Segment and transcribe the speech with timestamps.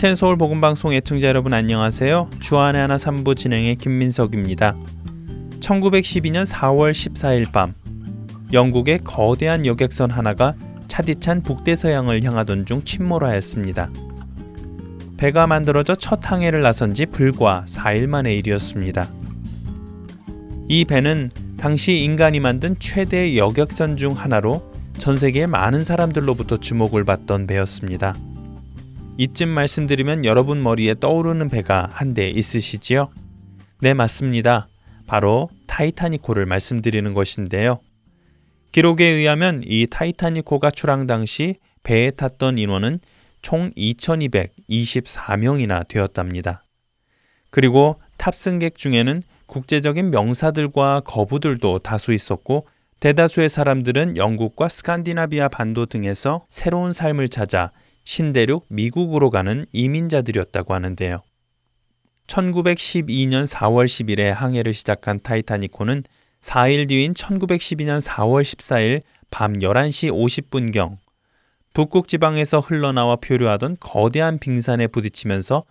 [0.00, 2.30] 할텐 서울 복음방송 애청자 여러분 안녕하세요.
[2.40, 4.74] 주안의 하나 3부 진행의 김민석입니다.
[5.60, 7.74] 1912년 4월 14일 밤
[8.50, 10.54] 영국의 거대한 여객선 하나가
[10.88, 13.90] 차디찬 북대서양을 향하던 중 침몰하였습니다.
[15.18, 19.06] 배가 만들어져 첫 항해를 나선 지 불과 4일 만의 일이었습니다.
[20.68, 24.62] 이 배는 당시 인간이 만든 최대 여객선 중 하나로
[24.96, 28.14] 전 세계의 많은 사람들로부터 주목을 받던 배였습니다.
[29.20, 33.10] 이쯤 말씀드리면 여러분 머리에 떠오르는 배가 한 대 있으시지요?
[33.82, 34.66] 네, 맞습니다.
[35.06, 37.80] 바로 타이타니코를 말씀드리는 것인데요.
[38.72, 43.00] 기록에 의하면 이 타이타니코가 출항 당시 배에 탔던 인원은
[43.42, 46.64] 총 2224명이나 되었답니다.
[47.50, 52.66] 그리고 탑승객 중에는 국제적인 명사들과 거부들도 다수 있었고
[53.00, 57.72] 대다수의 사람들은 영국과 스칸디나비아 반도 등에서 새로운 삶을 찾아
[58.04, 61.22] 신대륙 미국으로 가는 이민자들이었다고 하는데요.
[62.26, 66.04] 1912년 4월 10일에 항해를 시작한 타이타니코는
[66.40, 70.96] 4일 뒤인 1912년 4월 14일 밤 11시 50분경
[71.72, 75.64] 북극 지방에서 흘러나와 표류하던 거대한 빙산에 부딪히면서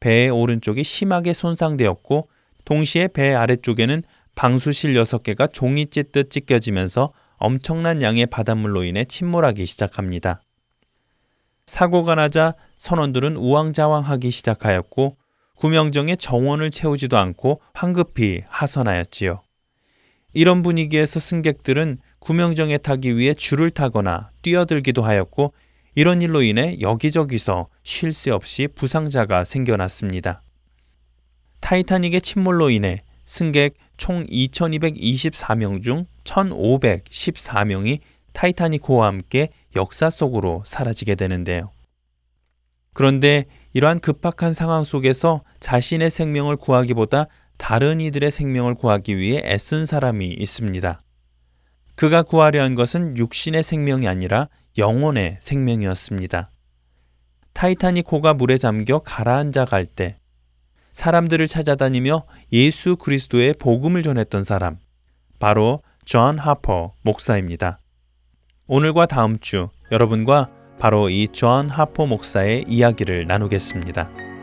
[0.00, 2.28] 배의 오른쪽이 심하게 손상되었고
[2.64, 4.02] 동시에 배 아래쪽에는
[4.34, 10.40] 방수실 6개가 종이 찢듯 찢겨지면서 엄청난 양의 바닷물로 인해 침몰하기 시작합니다.
[11.66, 15.16] 사고가 나자 선원들은 우왕좌왕하기 시작하였고
[15.56, 19.42] 구명정에 정원을 채우지도 않고 황급히 하선하였지요.
[20.32, 25.54] 이런 분위기에서 승객들은 구명정에 타기 위해 줄을 타거나 뛰어들기도 하였고
[25.94, 30.42] 이런 일로 인해 여기저기서 쉴 새 없이 부상자가 생겨났습니다.
[31.60, 38.00] 타이타닉의 침몰로 인해 승객 총 2224명 중 1514명이
[38.32, 41.70] 타이타닉호와 함께 역사 속으로 사라지게 되는데요.
[42.92, 47.26] 그런데 이러한 급박한 상황 속에서 자신의 생명을 구하기보다
[47.56, 51.00] 다른 이들의 생명을 구하기 위해 애쓴 사람이 있습니다.
[51.96, 54.48] 그가 구하려 한 것은 육신의 생명이 아니라
[54.78, 56.50] 영혼의 생명이었습니다.
[57.52, 60.18] 타이타닉 호가 물에 잠겨 가라앉아 갈 때
[60.94, 64.78] 사람들을 찾아다니며 예수 그리스도의 복음을 전했던 사람,
[65.40, 67.80] 바로 존 하퍼 목사입니다.
[68.66, 70.48] 오늘과 다음 주 여러분과
[70.78, 74.33] 바로 이 존 하포 목사의 이야기를 나누겠습니다.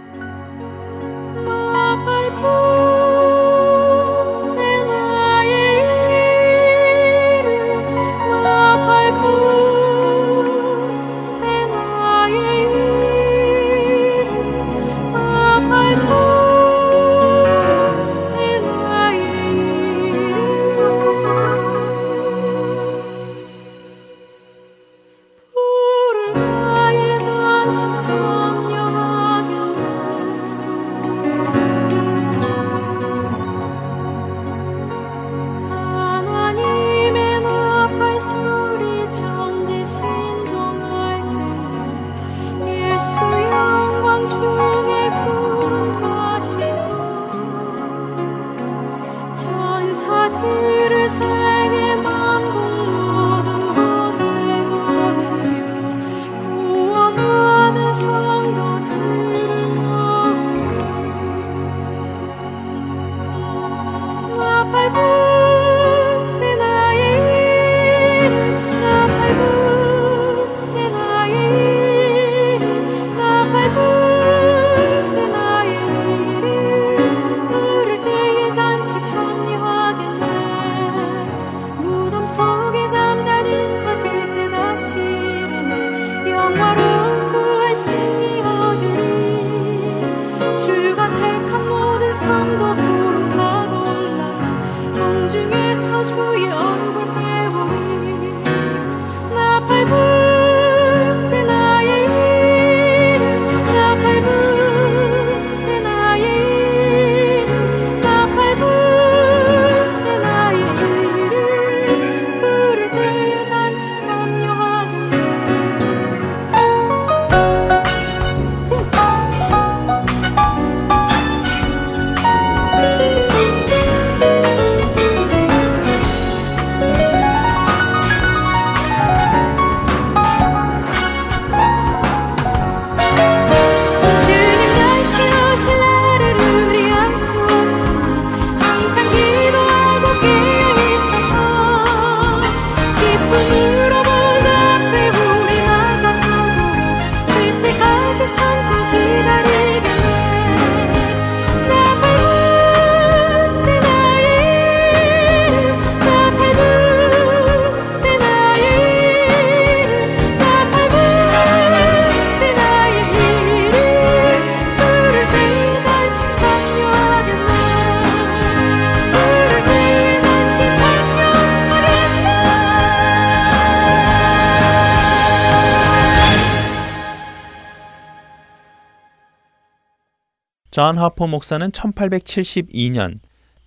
[180.82, 183.20] 존 하퍼 목사는 1872년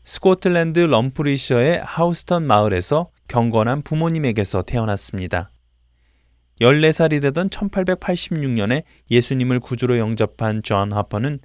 [0.03, 5.53] 스코틀랜드 렌프루셔의 하우스턴 마을에서 경건한 부모님에게서 태어났습니다.
[6.61, 8.83] 14살이 되던 1886년에
[9.13, 11.39] 예수님을 구주로 영접한 존 하퍼는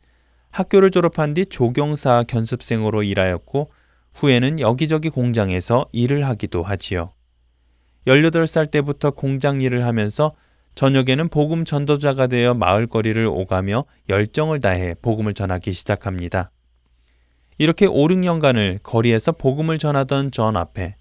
[0.50, 3.70] 학교를 졸업한 뒤 조경사 견습생으로 일하였고
[4.16, 7.14] 후에는 여기저기 공장에서 일을 하기도 하지요.
[8.08, 10.34] 18살 때부터 공장 일을 하면서
[10.80, 16.52] 저녁에는 복음 전도자가 되어 마을거리를 오가며 열정을 다해 복음을 전하기 시작합니다.
[17.58, 20.96] 이렇게 5, 6년간을 거리에서 복음을 전하던 존 앞에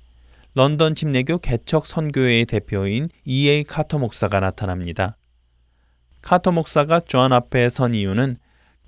[0.55, 3.63] 런던 침례교 개척 선교회의 대표인 E.A.
[3.63, 5.17] 카터 목사가 나타납니다.
[6.23, 8.39] 카터 목사가 존 앞에 선 이유는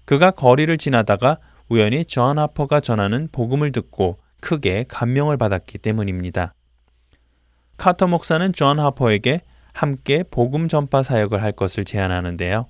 [0.07, 1.39] 그가 거리를 지나다가
[1.69, 6.53] 우연히 존 하퍼가 전하는 복음을 듣고 크게 감명을 받았기 때문입니다.
[7.77, 12.67] 카터 목사는 존 하퍼에게 함께 복음 전파 사역을 할 것을 제안하는데요.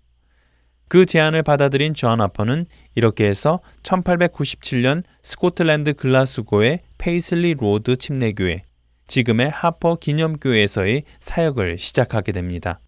[0.89, 2.67] 그 제안을 받아들인 존 하퍼는
[2.97, 8.63] 이렇게 해서 1897년 스코틀랜드 글라스고의 페이슬리 로드 침례교회,
[9.07, 12.81] 지금의 하퍼 기념교회에서의 사역을 시작하게 됩니다.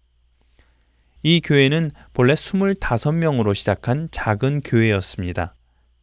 [1.21, 5.55] 이 교회는 본래 25명으로 시작한 작은 교회였습니다.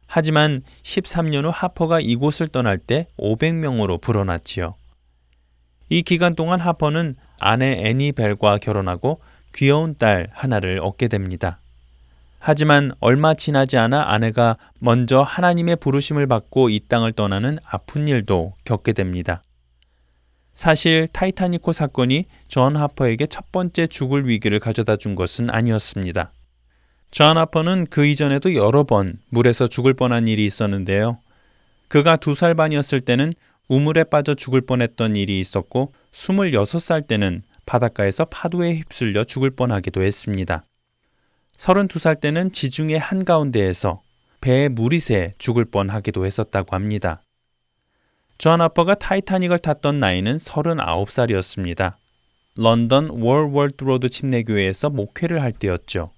[0.06, 4.74] 하지만 13년 후 하퍼가 이곳을 떠날 때 500명으로 불어났지요.
[5.90, 9.20] 이 기간 동안 하퍼는 아내 애니벨과 결혼하고
[9.54, 11.58] 귀여운 딸 하나를 얻게 됩니다.
[12.38, 18.92] 하지만 얼마 지나지 않아 아내가 먼저 하나님의 부르심을 받고 이 땅을 떠나는 아픈 일도 겪게
[18.92, 19.42] 됩니다.
[20.54, 26.32] 사실 타이타닉호 사건이 존 하퍼에게 첫 번째 죽을 위기를 가져다 준 것은 아니었습니다.
[27.10, 31.18] 존 하퍼는 그 이전에도 여러 번 물에서 죽을 뻔한 일이 있었는데요.
[31.88, 33.34] 그가 두 살 반이었을 때는
[33.70, 40.64] 우물에 빠져 죽을 뻔했던 일이 있었고 26살 때는 바닷가에서 파도에 휩쓸려 죽을 뻔하기도 했습니다.
[41.56, 44.02] 32살 때는 지중해 한가운데에서
[44.40, 47.22] 배에 물이 새 죽을 뻔하기도 했었다고 합니다.
[48.38, 51.94] 존 하퍼가 타이타닉을 탔던 나이는 39살이었습니다.
[52.56, 56.10] 런던 월워스 로드 침례교회에서 목회를 할 때였죠.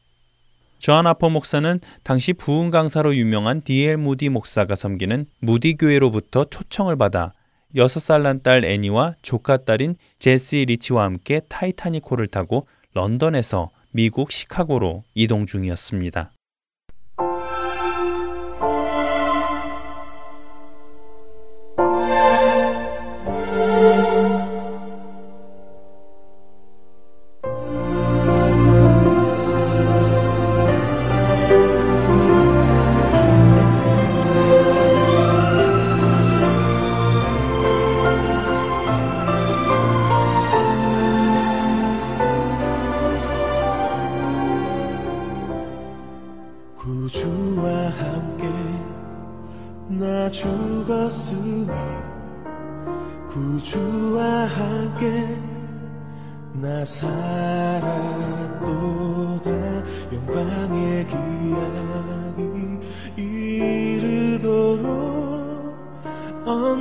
[0.79, 3.99] 존 하퍼 목사는 당시 부흥 강사로 유명한 D.L.
[3.99, 7.35] 무디 목사가 섬기는 무디 교회로부터 초청을 받아
[7.75, 15.47] 6살 난 딸 애니와 조카 딸인 제시 리치와 함께 타이타닉호를 타고 런던에서 미국 시카고로 이동
[15.47, 16.33] 중이었습니다.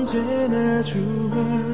[0.01, 1.70] 언제나 주만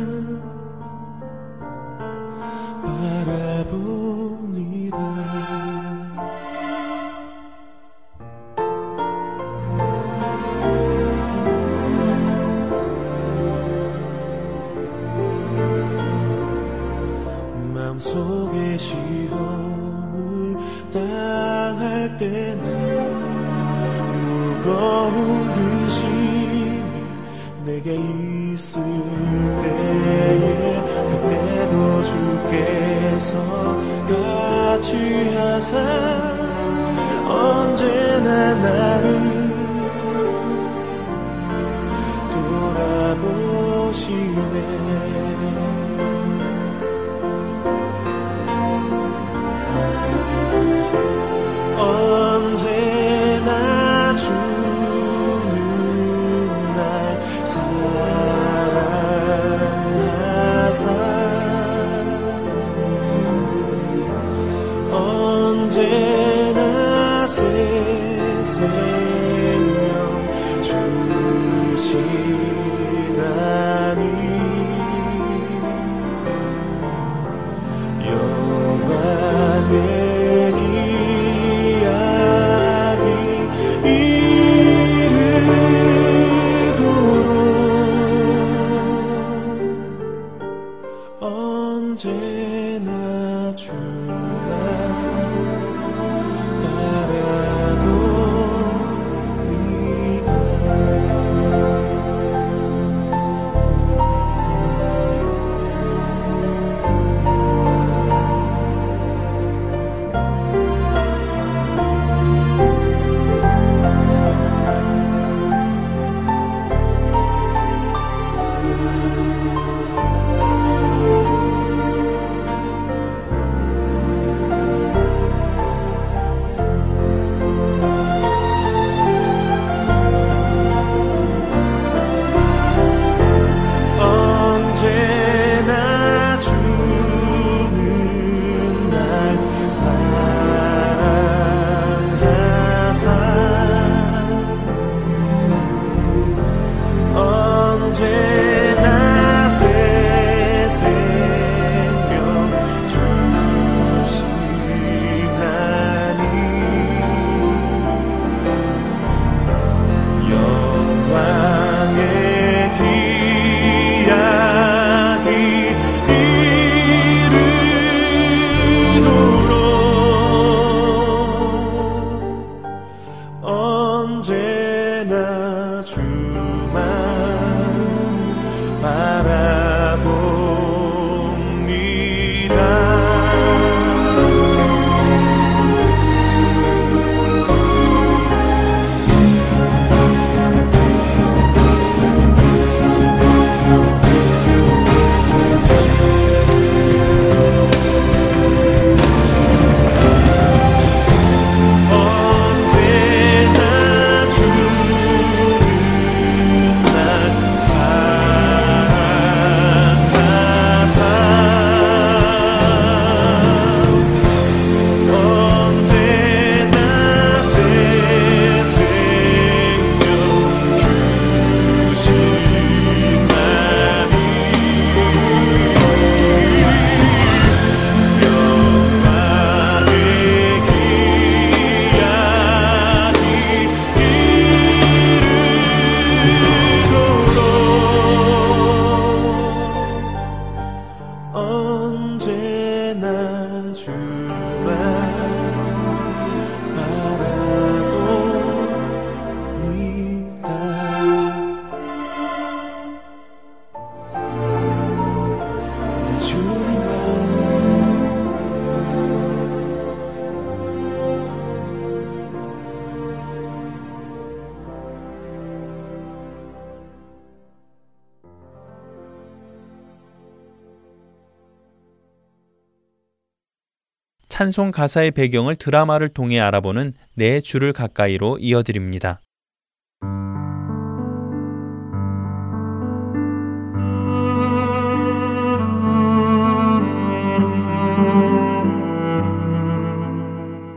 [274.38, 279.20] 찬송 가사의 배경을 드라마를 통해 알아보는 내 주를 가까이로 이어드립니다.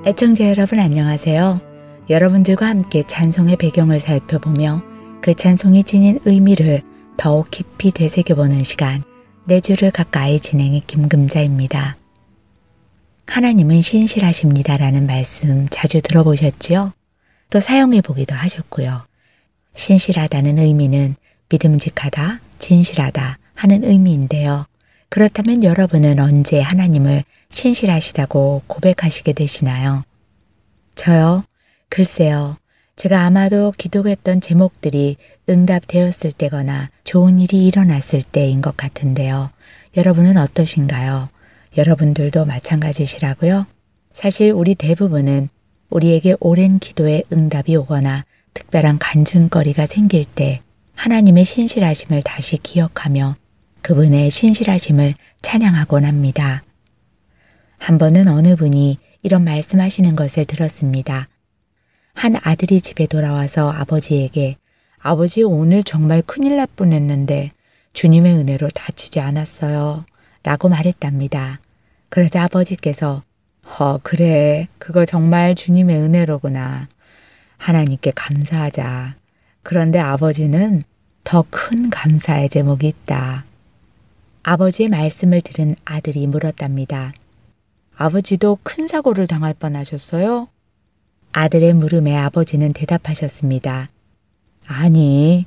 [0.06, 1.60] 애청자 여러분 안녕하세요.
[2.08, 4.82] 여러분들과 함께 찬송의 배경을 살펴보며
[5.20, 6.80] 그 찬송이 지닌 의미를
[7.18, 9.02] 더욱 깊이 되새겨보는 시간
[9.44, 11.99] 내 주를 가까이 진행의 김금자입니다.
[13.30, 16.92] 하나님은 신실하십니다라는 말씀 자주 들어보셨지요?
[17.48, 19.06] 또 사용해 보기도 하셨고요.
[19.74, 21.14] 신실하다는 의미는
[21.48, 24.66] 믿음직하다, 진실하다 하는 의미인데요.
[25.08, 30.02] 그렇다면 여러분은 언제 하나님을 신실하시다고 고백하시게 되시나요?
[30.96, 31.44] 저요?
[31.88, 32.56] 글쎄요.
[32.96, 35.16] 제가 아마도 기도했던 제목들이
[35.48, 39.50] 응답되었을 때거나 좋은 일이 일어났을 때인 것 같은데요.
[39.96, 41.28] 여러분은 어떠신가요?
[41.76, 43.66] 여러분들도 마찬가지시라고요?
[44.12, 45.48] 사실 우리 대부분은
[45.88, 48.24] 우리에게 오랜 기도의 응답이 오거나
[48.54, 50.62] 특별한 간증거리가 생길 때
[50.94, 53.36] 하나님의 신실하심을 다시 기억하며
[53.82, 56.62] 그분의 신실하심을 찬양하곤 합니다.
[57.78, 61.28] 한 번은 어느 분이 이런 말씀하시는 것을 들었습니다.
[62.12, 64.56] 한 아들이 집에 돌아와서 아버지에게
[64.98, 67.52] 아버지 오늘 정말 큰일 날 뻔했는데
[67.92, 70.04] 주님의 은혜로 다치지 않았어요.
[70.42, 71.60] 라고 말했답니다.
[72.08, 73.22] 그러자 아버지께서
[73.66, 76.88] 허 그래 그거 정말 주님의 은혜로구나.
[77.58, 79.16] 하나님께 감사하자.
[79.62, 80.82] 그런데 아버지는
[81.24, 83.44] 더 큰 감사의 제목이 있다.
[84.42, 87.12] 아버지의 말씀을 들은 아들이 물었답니다.
[87.94, 90.48] 아버지도 큰 사고를 당할 뻔하셨어요?
[91.32, 93.90] 아들의 물음에 아버지는 대답하셨습니다.
[94.66, 95.46] 아니,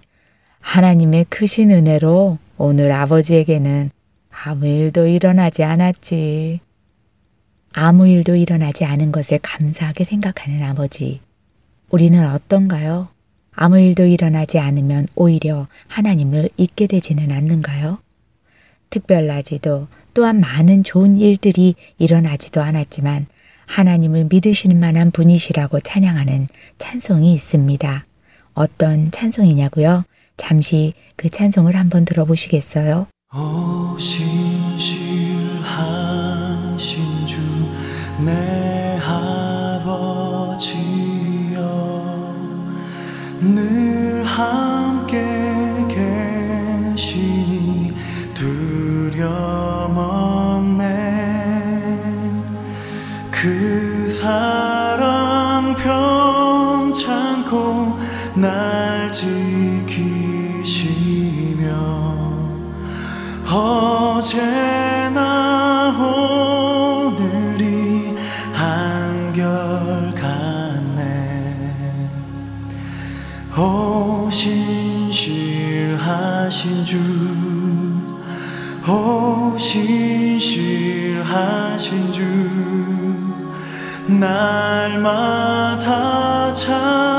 [0.59, 3.89] 하나님의 크신 은혜로 오늘 아버지에게는
[4.33, 6.59] 아무 일도 일어나지 않았지.
[7.71, 11.21] 아무 일도 일어나지 않은 것을 감사하게 생각하는 아버지.
[11.89, 13.09] 우리는 어떤가요?
[13.51, 17.99] 아무 일도 일어나지 않으면 오히려 하나님을 잊게 되지는 않는가요?
[18.89, 23.27] 특별하지도 또한 많은 좋은 일들이 일어나지도 않았지만
[23.67, 26.47] 하나님을 믿으시는 만한 분이시라고 찬양하는
[26.79, 28.05] 찬송이 있습니다.
[28.55, 30.03] 어떤 찬송이냐고요?
[30.37, 33.07] 잠시 그 찬송을 한번 들어보시겠어요?
[33.35, 35.25] 오 신실하신
[37.25, 37.63] 주
[38.19, 40.03] 내 아버지여.
[43.41, 45.17] 늘 함께
[46.95, 47.93] 계시니
[48.33, 50.83] 두려움 없네.
[53.31, 57.99] 그 사랑 편찮고
[58.35, 58.72] 날
[76.43, 76.97] 하신 주
[78.85, 81.21] 오 신실하신
[82.11, 82.21] 주
[84.07, 85.83] 날마다
[86.53, 87.12] 자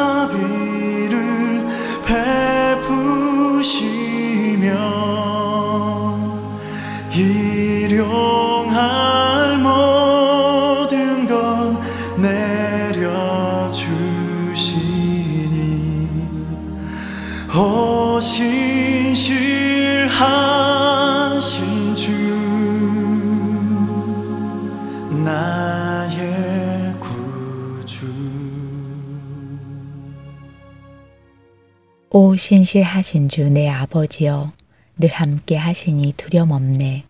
[32.16, 34.52] 오 신실하신 주 내 아버지여
[34.98, 37.06] 늘 함께 하시니 두려움 없네.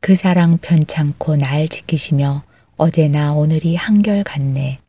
[0.00, 2.42] 그 사랑 편찮고 날 지키시며
[2.76, 4.80] 어제나 오늘이 한결 같네.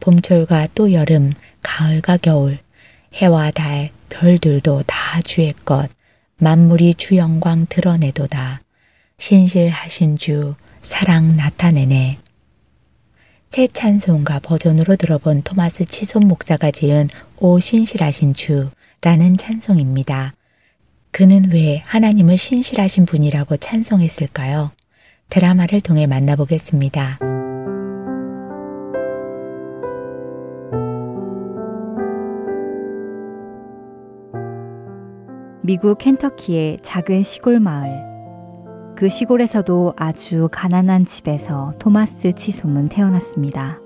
[0.00, 2.58] 봄철과 또 여름, 가을과 겨울,
[3.12, 5.90] 해와 달, 별들도 다 주의 것,
[6.38, 8.62] 만물이 주 영광 드러내도다.
[9.18, 12.16] 신실하신 주, 사랑 나타내네.
[13.50, 18.70] 새 찬송가 버전으로 들어본 토마스 치손 목사가 지은 오 신실하신 주
[19.04, 20.34] 라는 찬송입니다.
[21.10, 24.70] 그는 왜 하나님을 신실하신 분이라고 찬송했을까요?
[25.28, 27.18] 드라마를 통해 만나보겠습니다.
[35.62, 37.90] 미국 켄터키의 작은 시골 마을.
[38.96, 43.80] 그 시골에서도 아주 가난한 집에서 토마스 치솜은 태어났습니다.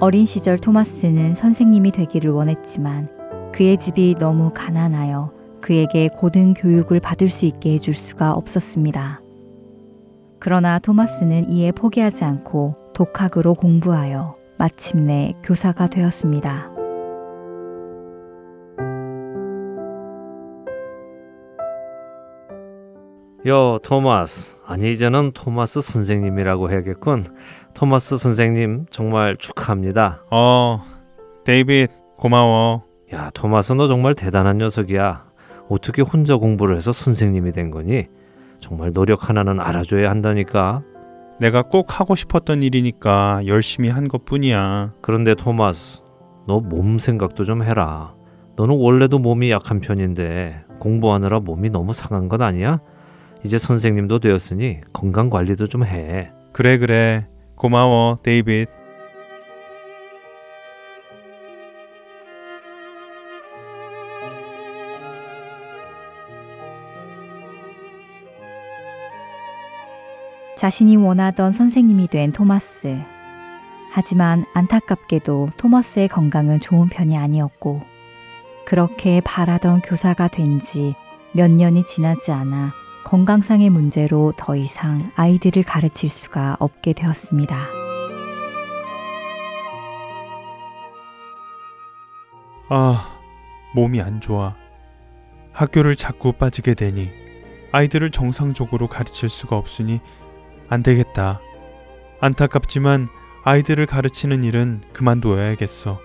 [0.00, 3.15] 어린 시절 토마스는 선생님이 되기를 원했지만
[3.56, 9.22] 그의 집이 너무 가난하여 그에게 고등 교육을 받을 수 있게 해줄 수가 없었습니다.
[10.38, 16.70] 그러나 토마스는 이에 포기하지 않고 독학으로 공부하여 마침내 교사가 되었습니다.
[23.46, 27.24] 여 토마스 아니 이제는 토마스 선생님이라고 해야겠군
[27.72, 30.82] 토마스 선생님 정말 축하합니다 어,
[31.44, 32.95] 데이빗 고마워.
[33.12, 35.24] 야 토마스 너 정말 대단한 녀석이야
[35.68, 38.06] 어떻게 혼자 공부를 해서 선생님이 된 거니
[38.60, 40.82] 정말 노력 하나는 알아줘야 한다니까
[41.38, 44.94] 내가 꼭 하고 싶었던 일이니까 열심히 한 것뿐이야.
[45.02, 46.02] 그런데 토마스
[46.48, 48.14] 너 몸 생각도 좀 해라
[48.56, 52.80] 너는 원래도 몸이 약한 편인데 공부하느라 몸이 너무 상한 건 아니야?
[53.44, 56.30] 이제 선생님도 되었으니 건강 관리도 좀 해.
[56.52, 57.26] 그래 그래.
[57.54, 58.68] 고마워, 데이빗.
[70.56, 72.98] 자신이 원하던 선생님이 된 토마스.
[73.92, 77.82] 하지만 안타깝게도 토마스의 건강은 좋은 편이 아니었고,
[78.66, 80.94] 그렇게 바라던 교사가 된 지
[81.32, 82.72] 몇 년이 지나지 않아
[83.04, 87.54] 건강상의 문제로 더 이상 아이들을 가르칠 수가 없게 되었습니다.
[92.70, 93.18] 아,
[93.74, 94.56] 몸이 안 좋아.
[95.52, 97.10] 학교를 자꾸 빠지게 되니
[97.72, 100.00] 아이들을 정상적으로 가르칠 수가 없으니
[100.68, 101.40] 안 되겠다.
[102.20, 103.08] 안타깝지만
[103.44, 106.00] 아이들을 가르치는 일은 그만둬야겠어.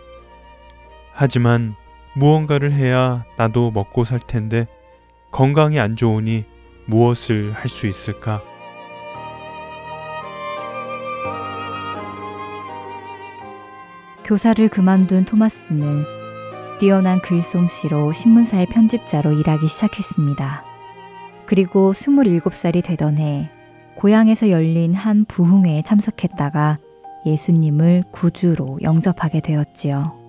[1.13, 1.75] 하지만
[2.15, 4.67] 무언가를 해야 나도 먹고 살 텐데
[5.31, 6.45] 건강이 안 좋으니
[6.85, 8.41] 무엇을 할 수 있을까?
[14.23, 16.03] 교사를 그만둔 토마스는
[16.79, 20.63] 뛰어난 글솜씨로 신문사의 편집자로 일하기 시작했습니다.
[21.45, 23.49] 그리고 27살이 되던 해
[23.95, 26.79] 고향에서 열린 한 부흥회에 참석했다가
[27.25, 30.19] 예수님을 구주로 영접하게 되었지요.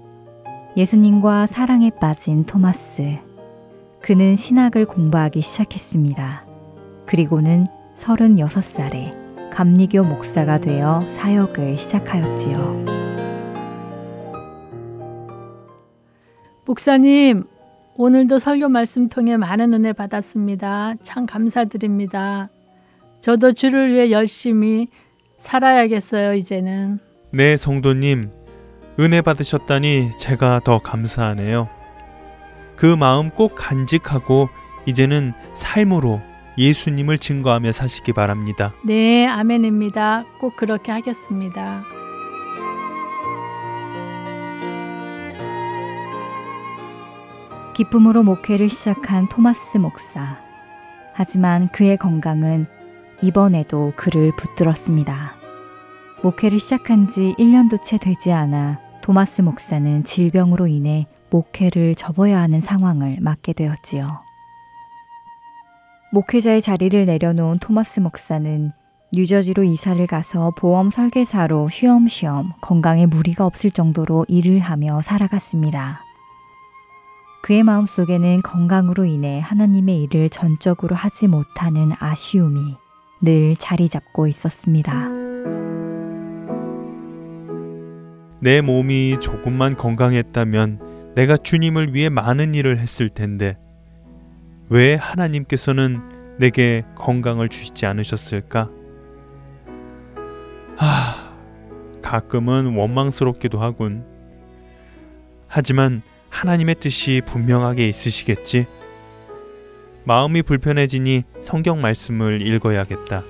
[0.76, 3.18] 예수님과 사랑에 빠진 토마스.
[4.00, 6.44] 그는 신학을 공부하기 시작했습니다.
[7.06, 12.84] 그리고는 36살에 감리교 목사가 되어 사역을 시작하였지요.
[16.64, 17.44] 목사님,
[17.96, 20.94] 오늘도 설교 말씀 통해 많은 은혜 받았습니다.
[21.02, 22.48] 참 감사드립니다.
[23.22, 24.88] 저도 주를 위해 열심히
[25.38, 26.98] 살아야겠어요, 이제는.
[27.30, 28.30] 네, 성도님.
[28.98, 31.68] 은혜 받으셨다니 제가 더 감사하네요.
[32.74, 34.48] 그 마음 꼭 간직하고
[34.86, 36.20] 이제는 삶으로
[36.58, 38.74] 예수님을 증거하며 사시기 바랍니다.
[38.84, 40.24] 네, 아멘입니다.
[40.40, 41.84] 꼭 그렇게 하겠습니다.
[47.74, 50.42] 기쁨으로 목회를 시작한 토마스 목사.
[51.14, 52.66] 하지만 그의 건강은
[53.22, 55.34] 이번에도 그를 붙들었습니다.
[56.22, 63.18] 목회를 시작한 지 1년도 채 되지 않아 토마스 목사는 질병으로 인해 목회를 접어야 하는 상황을
[63.20, 64.20] 맞게 되었지요.
[66.12, 68.72] 목회자의 자리를 내려놓은 토마스 목사는
[69.14, 76.00] 뉴저지로 이사를 가서 보험 설계사로 쉬엄쉬엄 건강에 무리가 없을 정도로 일을 하며 살아갔습니다.
[77.42, 82.76] 그의 마음속에는 건강으로 인해 하나님의 일을 전적으로 하지 못하는 아쉬움이
[83.24, 85.08] 늘 자리 잡고 있었습니다.
[88.40, 93.56] 내 몸이 조금만 건강했다면 내가 주님을 위해 많은 일을 했을 텐데
[94.68, 96.00] 왜 하나님께서는
[96.40, 98.68] 내게 건강을 주시지 않으셨을까?
[100.76, 101.32] 하,
[102.02, 104.04] 가끔은 원망스럽기도 하군.
[105.46, 108.66] 하지만 하나님의 뜻이 분명하게 있으시겠지.
[110.04, 113.22] 마음이 불편해지니 성경 말씀을 읽어야겠다.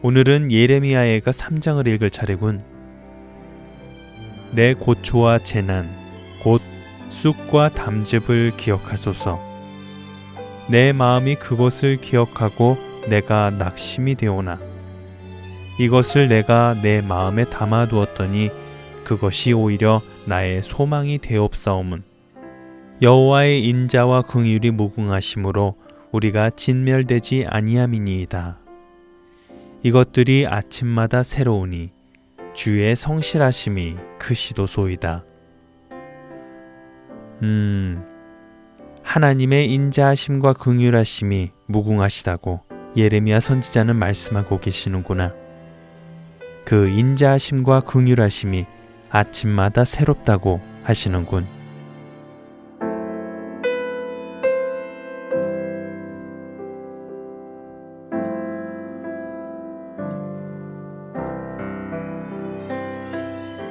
[0.00, 2.64] 오늘은 예레미야애가 3장을 읽을 차례군.
[4.52, 5.90] 내 고초와 재난,
[6.42, 6.62] 곧
[7.10, 9.38] 쑥과 담즙을 기억하소서.
[10.68, 14.58] 내 마음이 그것을 기억하고 내가 낙심이 되오나.
[15.78, 18.50] 이것을 내가 내 마음에 담아두었더니
[19.04, 22.04] 그것이 오히려 나의 소망이 되옵사옴은
[23.02, 25.74] 여호와의 인자와 긍휼이 무궁하심으로
[26.12, 28.60] 우리가 진멸되지 아니함이니이다.
[29.82, 31.90] 이것들이 아침마다 새로우니
[32.54, 35.24] 주의 성실하심이 크시도소이다.
[37.42, 38.04] 음,
[39.02, 42.60] 하나님의 인자하심과 긍휼하심이 무궁하시다고
[42.96, 45.34] 예레미야 선지자는 말씀하고 계시는구나.
[46.64, 48.66] 그 인자하심과 긍휼하심이
[49.10, 51.46] 아침마다 새롭다고 하시는군.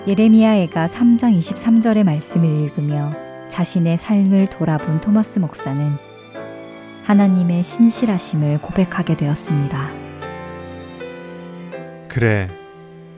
[0.08, 3.13] 예레미야애가 3장 23절의 말씀을 읽으며
[3.49, 5.91] 자신의 삶을 돌아본 토마스 목사는
[7.04, 9.89] 하나님의 신실하심을 고백하게 되었습니다.
[12.08, 12.47] 그래,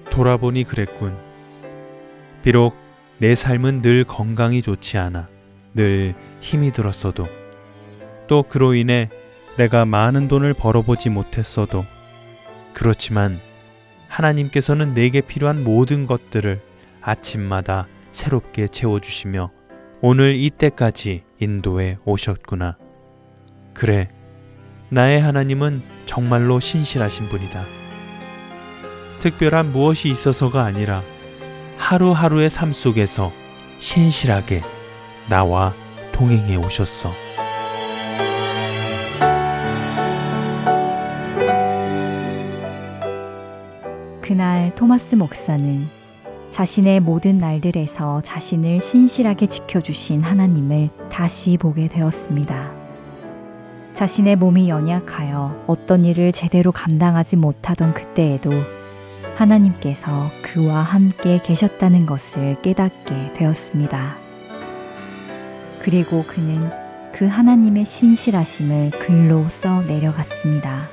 [0.09, 1.30] 돌아보니 그랬군.
[2.43, 2.75] 비록
[3.19, 5.27] 내 삶은 늘 건강이 좋지 않아,
[5.73, 7.27] 늘 힘이 들었어도,
[8.27, 9.09] 또 그로 인해
[9.57, 11.85] 내가 많은 돈을 벌어보지 못했어도,
[12.73, 13.39] 그렇지만
[14.07, 16.61] 하나님께서는 내게 필요한 모든 것들을
[17.01, 19.51] 아침마다 새롭게 채워주시며
[20.01, 22.77] 오늘 이때까지 인도해 오셨구나.
[23.73, 24.09] 그래,
[24.89, 27.63] 나의 하나님은 정말로 신실하신 분이다.
[29.19, 31.03] 특별한 무엇이 있어서가 아니라
[31.81, 33.33] 하루하루의 삶 속에서
[33.79, 34.61] 신실하게
[35.27, 35.73] 나와
[36.11, 37.11] 동행해 오셨어.
[44.21, 45.89] 그날 토마스 목사는
[46.51, 52.71] 자신의 모든 날들에서 자신을 신실하게 지켜주신 하나님을 다시 보게 되었습니다.
[53.93, 58.51] 자신의 몸이 연약하여 어떤 일을 제대로 감당하지 못하던 그때에도
[59.41, 64.17] 하나님께서 그와 함께 계셨다는 것을 깨닫게 되었습니다.
[65.79, 66.69] 그리고 그는
[67.11, 70.89] 그 하나님의 신실하심을 글로 써 내려갔습니다.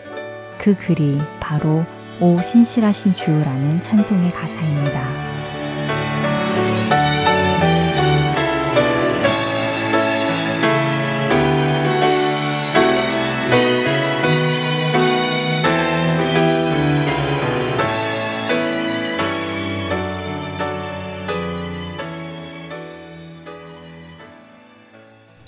[0.58, 1.84] 그 글이 바로
[2.20, 5.27] 오 신실하신 주라는 찬송의 가사입니다.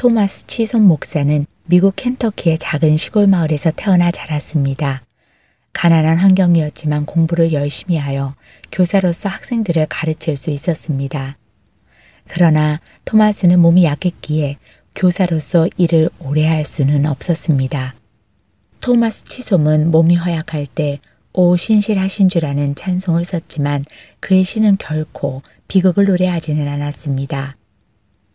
[0.00, 5.02] 토마스 치손 목사는 미국 켄터키의 작은 시골 마을에서 태어나 자랐습니다.
[5.74, 8.34] 가난한 환경이었지만 공부를 열심히 하여
[8.72, 11.36] 교사로서 학생들을 가르칠 수 있었습니다.
[12.28, 14.56] 그러나 토마스는 몸이 약했기에
[14.94, 17.94] 교사로서 일을 오래 할 수는 없었습니다.
[18.80, 20.98] 토마스 치솜은 몸이 허약할 때
[21.34, 23.84] 오 신실하신 주라는 찬송을 썼지만
[24.20, 27.58] 그의 시는 결코 비극을 노래하지는 않았습니다.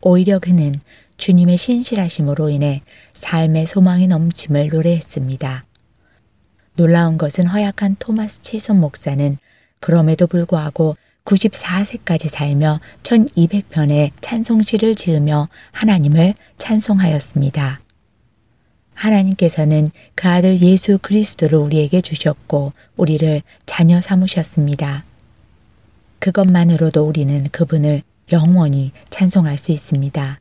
[0.01, 0.79] 오히려 그는
[1.17, 2.81] 주님의 신실하심으로 인해
[3.13, 5.65] 삶의 소망이 넘침을 노래했습니다.
[6.75, 9.37] 놀라운 것은 허약한 토마스 치손 목사는
[9.79, 17.81] 그럼에도 불구하고 94세까지 살며 1200편의 찬송시를 지으며 하나님을 찬송하였습니다.
[18.93, 25.03] 하나님께서는 그 아들 예수 그리스도를 우리에게 주셨고 우리를 자녀 삼으셨습니다.
[26.19, 30.39] 그것만으로도 우리는 그분을 영원히 찬송할 수 있습니다.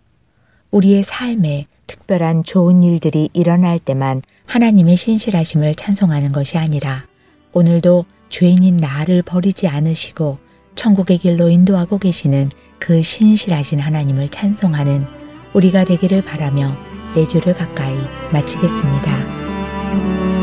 [0.75, 7.05] 우리의 삶에 특별한 좋은 일들이 일어날 때만 하나님의 신실하심을 찬송하는 것이 아니라
[7.53, 10.39] 오늘도 죄인인 나를 버리지 않으시고
[10.75, 15.07] 천국의 길로 인도하고 계시는 그 신실하신 하나님을 찬송하는
[15.53, 16.73] 우리가 되기를 바라며
[17.15, 17.95] 내 주를 가까이
[18.33, 20.34] 마치겠습니다.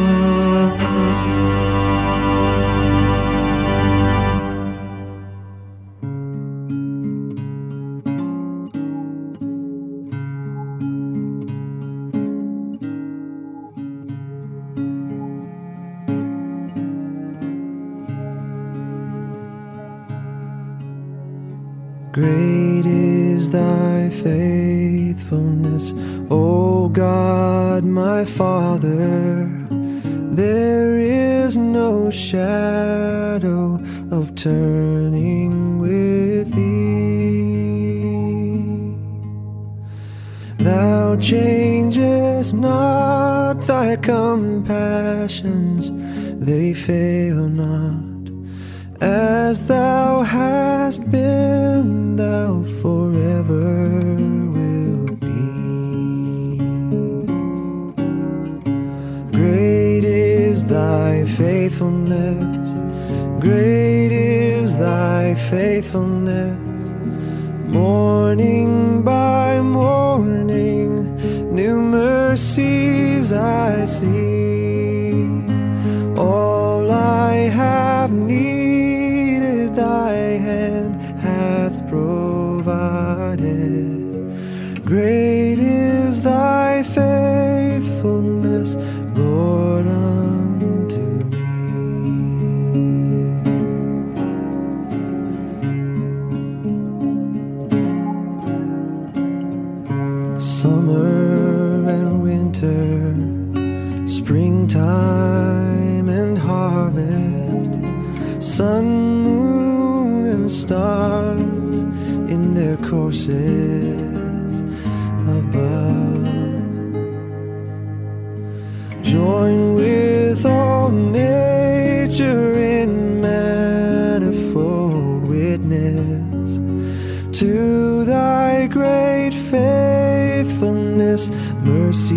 [130.41, 131.29] Faithfulness,
[131.63, 132.15] mercy,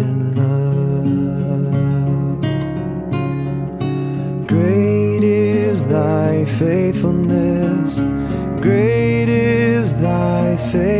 [0.00, 1.66] and love.
[4.46, 8.00] Great is thy faithfulness,
[8.60, 10.99] great is thy faithfulness.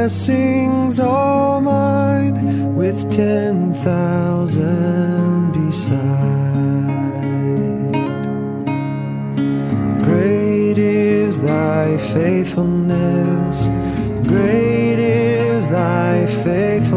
[0.00, 5.98] Blessings all mine with ten thousand beside.
[10.02, 13.66] Great is thy faithfulness,
[14.26, 16.89] great is thy faithfulness.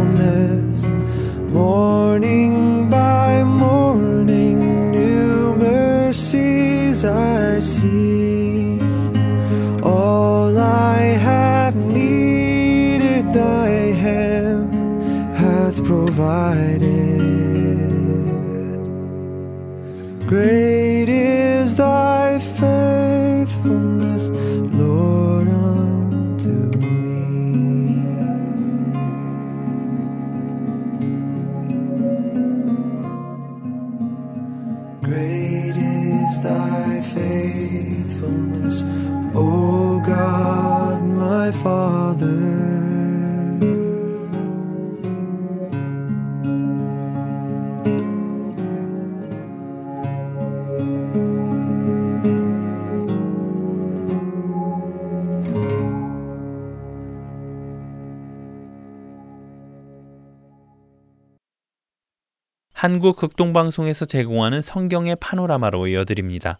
[62.83, 66.59] 한국 극동방송에서 제공하는 성경의 파노라마로 이어드립니다.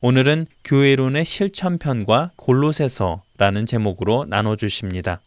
[0.00, 5.20] 오늘은 교회론의 실천편과 골로새서 라는 제목으로 나눠주십니다.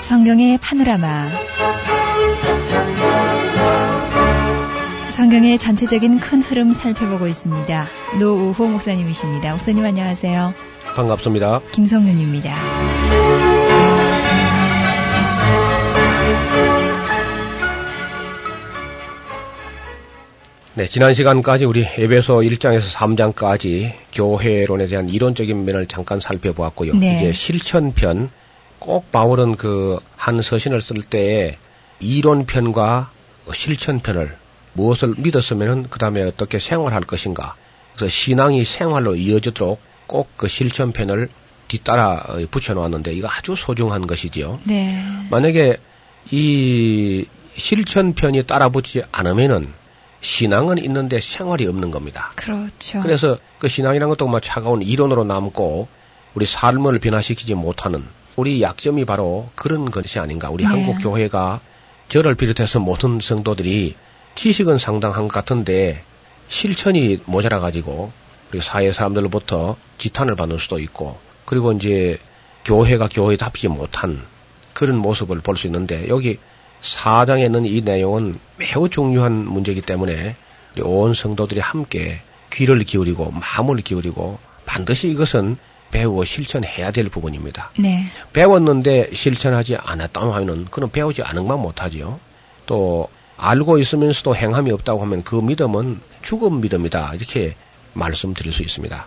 [0.00, 1.28] 성경의 파노라마.
[5.10, 7.86] 성경의 전체적인 큰 흐름 살펴보고 있습니다.
[8.18, 9.52] 노우호 목사님이십니다.
[9.52, 10.52] 목사님 안녕하세요.
[10.96, 11.60] 반갑습니다.
[11.70, 12.99] 김성윤입니다.
[20.74, 26.94] 네, 지난 시간까지 우리 에베소 1장에서 3장까지 교회론에 대한 이론적인 면을 잠깐 살펴보았고요.
[26.94, 27.16] 네.
[27.18, 28.30] 이제 실천편
[28.78, 31.56] 꼭 바울은 그 한 서신을 쓸때
[31.98, 33.10] 이론편과
[33.54, 34.36] 실천편을
[34.74, 37.54] 무엇을 믿었으면은 그다음에 어떻게 생활할 것인가.
[37.96, 41.28] 그래서 신앙이 생활로 이어지도록 꼭 그 실천편을
[41.68, 44.60] 뒤따라 어, 붙여 놓았는데 이거 아주 소중한 것이지요.
[44.64, 45.02] 네.
[45.30, 45.78] 만약에
[46.30, 47.24] 이
[47.56, 49.68] 실천편이 따라 붙지 않으면은
[50.20, 52.32] 신앙은 있는데 생활이 없는 겁니다.
[52.36, 53.00] 그렇죠.
[53.00, 55.88] 그래서 그 신앙이라는 것도 뭐 차가운 이론으로 남고
[56.34, 58.04] 우리 삶을 변화시키지 못하는
[58.36, 60.50] 우리 약점이 바로 그런 것이 아닌가.
[60.50, 60.70] 우리 네.
[60.70, 61.60] 한국 교회가
[62.08, 63.96] 저를 비롯해서 모든 성도들이
[64.34, 66.02] 지식은 상당한 것 같은데
[66.48, 68.12] 실천이 모자라 가지고
[68.52, 72.18] 우리 사회 사람들로부터 지탄을 받는 수도 있고 그리고 이제
[72.64, 74.22] 교회가 교회답지 못한
[74.72, 76.38] 그런 모습을 볼 수 있는데 여기
[76.82, 80.34] 사장에 있는 이 내용은 매우 중요한 문제이기 때문에
[80.82, 82.20] 온 성도들이 함께
[82.52, 85.56] 귀를 기울이고 마음을 기울이고 반드시 이것은
[85.90, 87.70] 배우고 실천해야 될 부분입니다.
[87.78, 88.04] 네.
[88.32, 92.20] 배웠는데 실천하지 않았다고 하면은 그는 배우지 않은 것만 못하지요.
[92.66, 97.14] 또 알고 있으면서도 행함이 없다고 하면 그 믿음은 죽은 믿음이다.
[97.14, 97.54] 이렇게
[97.94, 99.06] 말씀드릴 수 있습니다.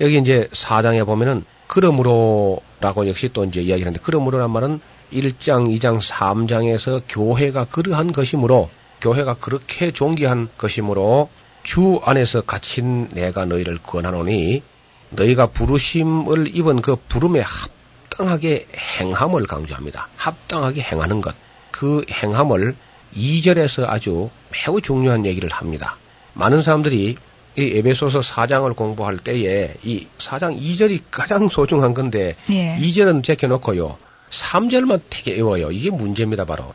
[0.00, 4.80] 여기 이제 사장에 보면은 그러므로 라고 역시 또 이제 이야기를 하는데 그러므로란 말은
[5.12, 8.70] 1장, 2장, 3장에서 교회가 그러한 것이므로
[9.00, 11.28] 교회가 그렇게 존귀한 것이므로
[11.62, 14.62] 주 안에서 갇힌 내가 너희를 권하노니
[15.10, 18.66] 너희가 부르심을 입은 그 부름에 합당하게
[18.98, 20.08] 행함을 강조합니다.
[20.16, 21.34] 합당하게 행하는 것.
[21.70, 22.74] 그 행함을
[23.14, 25.96] 2절에서 아주 매우 중요한 얘기를 합니다.
[26.34, 27.16] 많은 사람들이
[27.58, 32.78] 이 에베소서 4장을 공부할 때에 이 4장 2절이 가장 소중한 건데 예.
[32.78, 33.98] 2절은 제껴놓고요.
[34.32, 35.70] 3절만 되게 외워요.
[35.70, 36.74] 이게 문제입니다, 바로.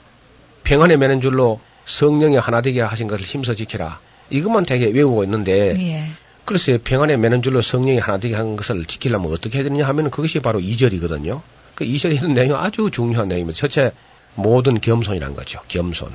[0.63, 3.99] 평안에 매는 줄로 성령이 하나 되게 하신 것을 힘써 지키라.
[4.29, 6.05] 이것만 되게 외우고 있는데 예.
[6.45, 10.39] 글쎄 평안에 매는 줄로 성령이 하나 되게 한 것을 지키려면 어떻게 해야 되느냐 하면 그것이
[10.39, 11.41] 바로 2절이거든요.
[11.75, 13.57] 그 2절에 있는 내용이 아주 중요한 내용입니다.
[13.57, 13.91] 첫째,
[14.35, 15.59] 모든 겸손이란 거죠.
[15.67, 16.11] 겸손.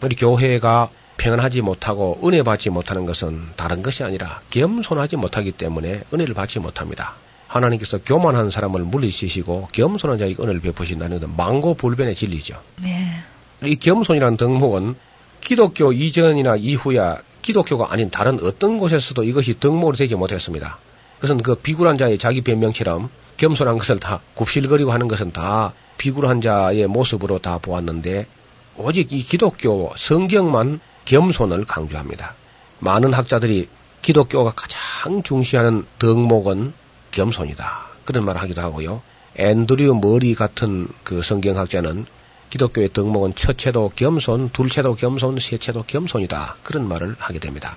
[0.00, 6.34] 우리 교회가 평안하지 못하고 은혜 받지 못하는 것은 다른 것이 아니라 겸손하지 못하기 때문에 은혜를
[6.34, 7.14] 받지 못합니다.
[7.48, 12.60] 하나님께서 교만한 사람을 물리치시고 겸손한 자에게 은혜를 베푸신다는 것은 망고불변의 진리죠.
[12.82, 13.22] 네.
[13.64, 14.94] 이 겸손이라는 덕목은
[15.40, 20.78] 기독교 이전이나 이후야 기독교가 아닌 다른 어떤 곳에서도 이것이 덕목으로 되지 못했습니다.
[21.16, 26.86] 그것은 그 비굴한 자의 자기 변명처럼 겸손한 것을 다 굽실거리고 하는 것은 다 비굴한 자의
[26.86, 28.26] 모습으로 다 보았는데
[28.76, 32.34] 오직 이 기독교 성경만 겸손을 강조합니다.
[32.80, 33.68] 많은 학자들이
[34.02, 36.72] 기독교가 가장 중시하는 덕목은
[37.18, 37.86] 겸손이다.
[38.04, 39.02] 그런 말을 하기도 하고요.
[39.36, 42.06] 앤드류 머리 같은 그 성경학자는
[42.50, 46.56] 기독교의 덕목은 첫째도 겸손, 둘째도 겸손, 셋째도 겸손이다.
[46.62, 47.76] 그런 말을 하게 됩니다.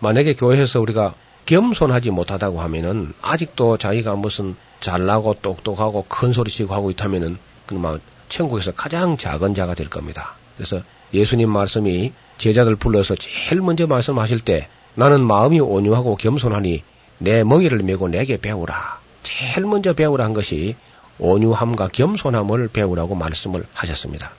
[0.00, 1.14] 만약에 교회에서 우리가
[1.46, 7.36] 겸손하지 못하다고 하면은 아직도 자기가 무슨 잘나고 똑똑하고 큰 소리치고 하고 있다면은
[7.66, 8.00] 그만
[8.30, 10.34] 천국에서 가장 작은 자가 될 겁니다.
[10.56, 10.80] 그래서
[11.12, 16.82] 예수님 말씀이 제자들 불러서 제일 먼저 말씀하실 때 나는 마음이 온유하고 겸손하니
[17.18, 18.98] 내 멍이를 메고 내게 배우라.
[19.22, 20.76] 제일 먼저 배우라 한 것이
[21.18, 24.30] 온유함과 겸손함을 배우라고 말씀을 하셨습니다.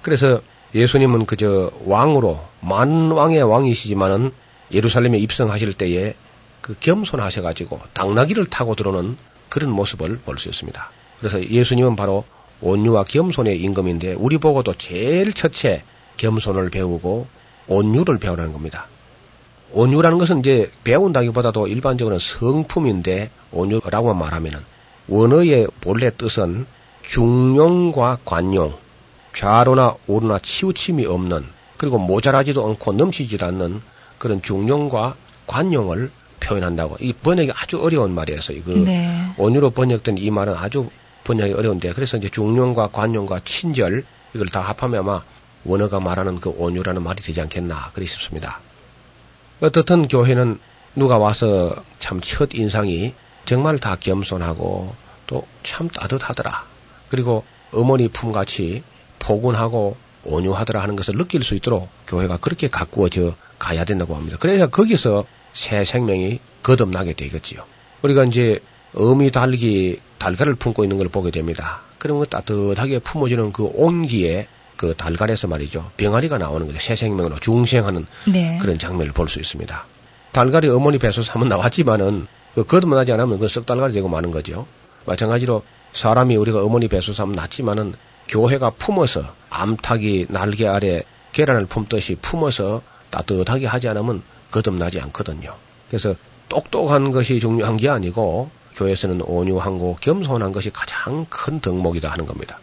[0.00, 0.40] 그래서
[0.74, 4.32] 예수님은 그저 왕으로 만 왕의 왕이시지만은
[4.72, 6.14] 예루살렘에 입성하실 때에
[6.60, 9.16] 그 겸손하셔가지고 당나귀를 타고 들어오는
[9.48, 10.90] 그런 모습을 볼 수 있습니다.
[11.20, 12.24] 그래서 예수님은 바로
[12.62, 15.82] 온유와 겸손의 임금인데 우리 보고도 제일 첫째
[16.16, 17.26] 겸손을 배우고
[17.66, 18.86] 온유를 배우라는 겁니다.
[19.72, 24.60] 온유라는 것은 이제 배운다기보다도 일반적으로는 성품인데 온유라고만 말하면은
[25.08, 26.66] 원어의 본래 뜻은
[27.02, 28.74] 중용과 관용,
[29.34, 31.44] 좌로나 우로나 치우침이 없는
[31.76, 33.82] 그리고 모자라지도 않고 넘치지 않는
[34.18, 35.16] 그런 중용과
[35.46, 36.96] 관용을 표현한다고.
[37.00, 38.62] 이 번역이 아주 어려운 말이었어요.
[38.64, 39.32] 그 네.
[39.36, 40.90] 온유로 번역된 이 말은 아주
[41.24, 44.04] 번역이 어려운데 그래서 이제 중용과 관용과 친절
[44.34, 45.22] 이걸 다 합하면 아마
[45.64, 48.60] 원어가 말하는 그 온유라는 말이 되지 않겠나 그리 싶습니다.
[49.62, 50.58] 어떻든 교회는
[50.96, 53.14] 누가 와서 참 첫 인상이
[53.46, 54.94] 정말 다 겸손하고
[55.26, 56.64] 또 참 따뜻하더라.
[57.08, 58.82] 그리고 어머니 품같이
[59.20, 64.36] 포근하고 온유하더라 하는 것을 느낄 수 있도록 교회가 그렇게 가꾸어져 가야 된다고 합니다.
[64.38, 67.62] 그래야 거기서 새 생명이 거듭나게 되겠지요.
[68.02, 68.60] 우리가 이제
[68.94, 71.80] 어미 달기 달걀을 품고 있는 걸 보게 됩니다.
[71.98, 74.48] 그런 거 따뜻하게 품어주는 그 온기에
[74.82, 75.92] 그 달걀에서 말이죠.
[75.96, 76.80] 병아리가 나오는 거죠.
[76.80, 78.58] 새 생명으로 중생하는 네.
[78.60, 79.86] 그런 장면을 볼 수 있습니다.
[80.32, 82.26] 달걀이 어머니 배에서 한번 나왔지만은
[82.56, 84.66] 그 거듭나지 않으면 그 썩달걀이 되고 마는 거죠.
[85.06, 85.62] 마찬가지로
[85.92, 87.94] 사람이 우리가 어머니 배에서 한번 낳지만은
[88.26, 94.20] 교회가 품어서 암탉이 날개 아래 계란을 품듯이 품어서 따뜻하게 하지 않으면
[94.50, 95.54] 거듭나지 않거든요.
[95.90, 96.16] 그래서
[96.48, 102.58] 똑똑한 것이 중요한 게 아니고 교회에서는 온유하고 겸손한 것이 가장 큰 덕목이다 하는 겁니다.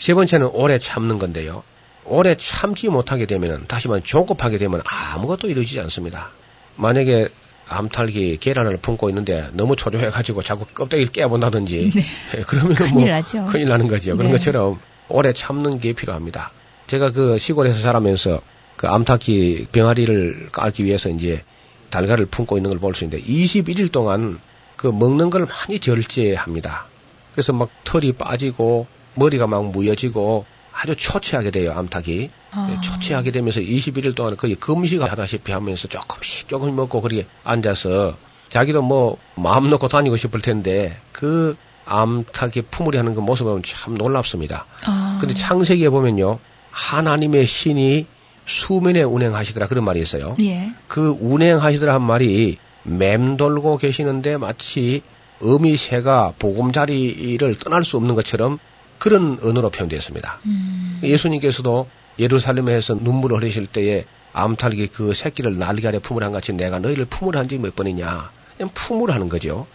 [0.00, 1.62] 세 번째는 오래 참는 건데요.
[2.04, 6.30] 오래 참지 못하게 되면 다시 말해 조급하게 되면 아무것도 이루어지지 않습니다.
[6.76, 7.28] 만약에
[7.68, 11.92] 암탉이 계란을 품고 있는데 너무 초조해가지고 자꾸 껍데기를 깨본다든지
[12.48, 13.44] 그러면 뭐 큰일 나죠.
[13.44, 14.16] 큰일 나는 거죠.
[14.16, 14.38] 그런 네.
[14.38, 16.50] 것처럼 오래 참는 게 필요합니다.
[16.88, 18.40] 제가 그 시골에서 살아면서
[18.76, 21.44] 그 암탉이 병아리를 깔기 위해서 이제
[21.90, 24.40] 달걀을 품고 있는 걸 볼 수 있는데 21일 동안
[24.76, 26.86] 그 먹는 걸 많이 절제합니다.
[27.34, 32.30] 그래서 막 털이 빠지고 머리가 막 무여지고 아주 초췌하게 돼요, 암탉이.
[32.52, 32.66] 아.
[32.68, 38.16] 네, 초췌하게 되면서 21일 동안 거의 금식을 하다시피 하면서 조금씩 조금씩 먹고 그렇게 앉아서
[38.48, 41.54] 자기도 뭐 마음 놓고 다니고 싶을 텐데 그
[41.86, 44.66] 암탉이 품으려 하는 그 모습을 보면 참 놀랍습니다.
[44.84, 45.18] 아.
[45.20, 46.38] 근데 창세기에 보면요.
[46.70, 48.06] 하나님의 신이
[48.46, 50.36] 수면에 운행하시더라 그런 말이 있어요.
[50.40, 50.72] 예.
[50.88, 55.02] 그 운행하시더라 한 말이 맴돌고 계시는데 마치
[55.42, 58.58] 어미 새가 보금자리를 떠날 수 없는 것처럼
[59.00, 60.38] 그런 언어로 표현되었습니다.
[60.44, 61.00] 음.
[61.02, 61.88] 예수님께서도
[62.18, 67.34] 예루살렘에서 눈물을 흘리실 때에 암탉이 그 새끼를 날개 아래 품을 한 같이 내가 너희를 품을
[67.34, 68.30] 한 적이 몇 번이냐.
[68.56, 69.66] 그냥 품을 하는 거죠.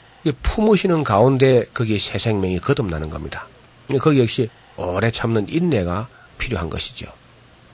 [0.44, 3.48] 품으시는 가운데 거기에 새 생명이 거듭나는 겁니다.
[4.00, 6.08] 거기 역시 오래 참는 인내가
[6.38, 7.08] 필요한 것이죠.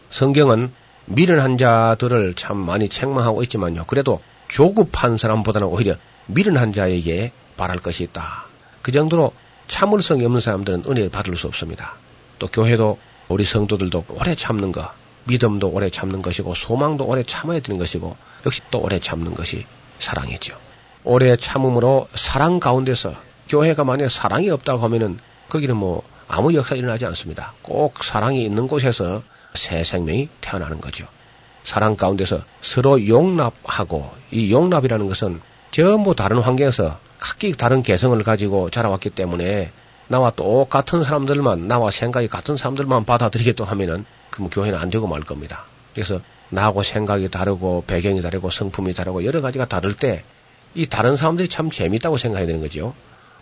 [0.10, 0.72] 성경은
[1.06, 3.86] 미련한 자들을 참 많이 책망하고 있지만요.
[3.88, 5.96] 그래도 조급한 사람보다는 오히려
[6.28, 8.46] 미련한 자에게 바랄 것이 있다.
[8.82, 9.34] 그 정도로
[9.72, 11.94] 참을성이 없는 사람들은 은혜를 받을 수 없습니다.
[12.40, 13.00] 또 교회도
[13.30, 14.92] 우리 성도들도 오래 참는 것,
[15.24, 19.66] 믿음도 오래 참는 것이고 소망도 오래 참아야 되는 것이고 역시 또 오래 참는 것이
[20.00, 20.58] 사랑이죠.
[21.06, 23.16] 오래 참음으로 사랑 가운데서
[23.48, 25.18] 교회가 만약 사랑이 없다고 하면은
[25.48, 27.54] 거기는 뭐 아무 역사 일어나지 않습니다.
[27.62, 31.08] 꼭 사랑이 있는 곳에서 새 생명이 태어나는 거죠.
[31.64, 35.40] 사랑 가운데서 서로 용납하고 이 용납이라는 것은
[35.72, 39.72] 전부 다른 환경에서 각기 다른 개성을 가지고 자라왔기 때문에
[40.10, 45.64] 나와 똑같은 사람들만 나와 생각이 같은 사람들만 받아들이겠다 하면은 그럼 교회는 안 되고 말 겁니다.
[45.94, 46.20] 그래서
[46.50, 50.24] 나하고 생각이 다르고 배경이 다르고 성품이 다르고 여러 가지가 다를 때
[50.74, 52.94] 이 다른 사람들이 참 재밌다고 생각해야 되는 거죠.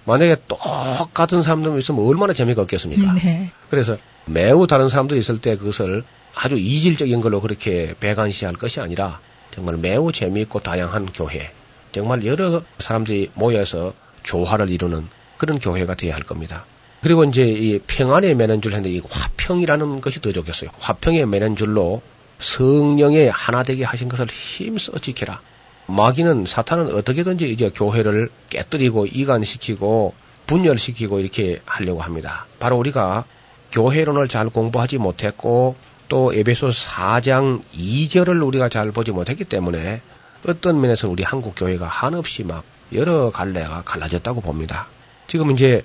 [0.05, 3.13] 만약에 똑같은 사람들 있으면 얼마나 재미가 없겠습니까?
[3.15, 3.51] 네.
[3.69, 6.03] 그래서 매우 다른 사람들이 있을 때 그것을
[6.33, 9.19] 아주 이질적인 걸로 그렇게 배관시할 것이 아니라
[9.51, 11.51] 정말 매우 재미있고 다양한 교회,
[11.91, 16.65] 정말 여러 사람들이 모여서 조화를 이루는 그런 교회가 되어야 할 겁니다.
[17.01, 20.69] 그리고 이제 이 평안에 매는 줄 했는데 이 화평이라는 것이 더 좋겠어요.
[20.79, 22.01] 화평에 매는 줄로
[22.39, 25.41] 성령의 하나 되게 하신 것을 힘써 지켜라.
[25.87, 30.13] 마귀는 사탄은 어떻게든지 이제 교회를 깨뜨리고 이간시키고
[30.45, 32.45] 분열시키고 이렇게 하려고 합니다.
[32.59, 33.25] 바로 우리가
[33.71, 35.75] 교회론을 잘 공부하지 못했고
[36.07, 40.01] 또 에베소 4장 2절을 우리가 잘 보지 못했기 때문에
[40.47, 42.63] 어떤 면에서 우리 한국 교회가 한없이 막
[42.93, 44.87] 여러 갈래가 갈라졌다고 봅니다.
[45.27, 45.83] 지금 이제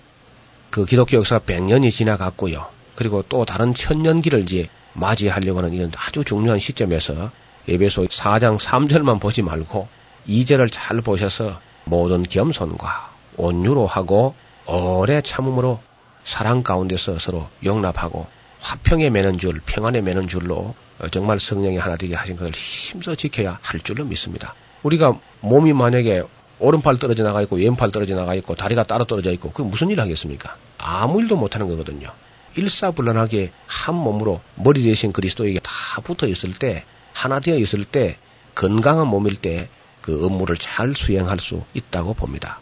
[0.71, 2.67] 그 기독교 역사가 100년이 지나갔고요.
[2.95, 7.31] 그리고 또 다른 천년기를 이제 맞이하려고 하는 이런 아주 중요한 시점에서
[7.69, 9.89] 예배소 4장 3절만 보지 말고
[10.29, 14.35] 2절을 잘 보셔서 모든 겸손과 온유로 하고
[14.67, 15.81] 오래 참음으로
[16.25, 18.27] 사랑 가운데서 서로 용납하고
[18.61, 20.75] 화평에 매는 줄, 평안에 매는 줄로
[21.11, 24.55] 정말 성령이 하나 되게 하신 것을 힘써 지켜야 할 줄로 믿습니다.
[24.83, 26.23] 우리가 몸이 만약에
[26.59, 30.01] 오른팔 떨어져 나가 있고 왼팔 떨어져 나가 있고 다리가 따로 떨어져 있고 그 무슨 일
[30.01, 30.57] 하겠습니까?
[30.79, 32.11] 아무 일도 못 하는 거거든요.
[32.57, 35.73] 일사불란하게 한 몸으로 머리 대신 그리스도에게 다
[36.03, 38.17] 붙어 있을 때 하나 되어 있을 때
[38.55, 39.69] 건강한 몸일 때
[40.05, 42.61] 그 업무를 잘 수행할 수 있다고 봅니다.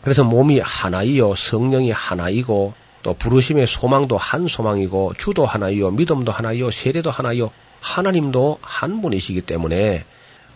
[0.00, 2.72] 그래서 몸이 하나이요 성령이 하나이고
[3.02, 7.50] 또 부르심의 소망도 한 소망이고 주도 하나이요 믿음도 하나이요 세례도 하나이요
[7.80, 10.04] 하나님도 한 분이시기 때문에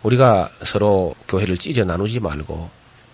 [0.03, 2.71] 우리가 서로 교회를 찢어 나누지 말고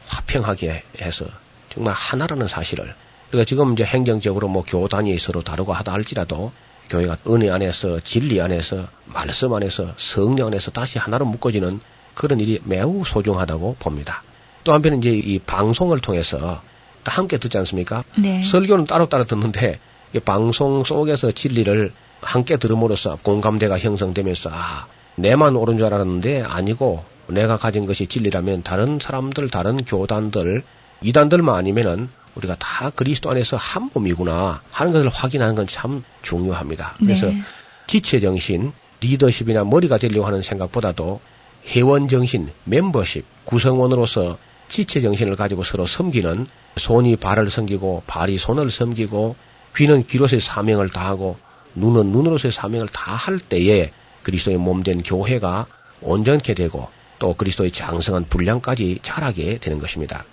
[0.07, 1.25] 화평하게 해서
[1.71, 2.95] 정말 하나라는 사실을
[3.31, 6.53] 우리가 지금 이제 행정적으로 뭐 교단이 서로 다르고 하다 할지라도
[6.91, 11.81] 교회가 은혜 안에서 진리 안에서 말씀 안에서 성령 안에서 다시 하나로 묶어지는
[12.13, 14.23] 그런 일이 매우 소중하다고 봅니다.
[14.65, 16.72] 또 한편은 이제 이 방송을 통해서 다
[17.05, 18.03] 함께 듣지 않습니까?
[18.17, 18.43] 네.
[18.45, 19.79] 설교는 따로따로 듣는데
[20.15, 24.87] 이 방송 속에서 진리를 함께 들음으로써 공감대가 형성되면서 아,
[25.17, 30.63] 내만 옳은 줄 알았는데 아니고 내가 가진 것이 진리라면 다른 사람들, 다른 교단들,
[31.03, 36.95] 이단들만 아니면은 우리가 다 그리스도 안에서 한 몸이구나 하는 것을 확인하는 건 참 중요합니다.
[36.99, 37.43] 그래서 네.
[37.87, 41.21] 지체 정신, 리더십이나 머리가 되려고 하는 생각보다도
[41.69, 44.39] 회원 정신, 멤버십, 구성원으로서
[44.69, 46.47] 지체 정신을 가지고 서로 섬기는
[46.77, 49.37] 손이 발을 섬기고 발이 손을 섬기고
[49.77, 51.37] 귀는 귀로서의 사명을 다하고
[51.75, 53.93] 눈은 눈으로서의 사명을 다 할 때에
[54.23, 55.67] 그리스도의 몸 된 교회가
[56.01, 60.25] 온전케 되고 또 그리스도의 장성한 분량까지 자라게 되는 것입니다.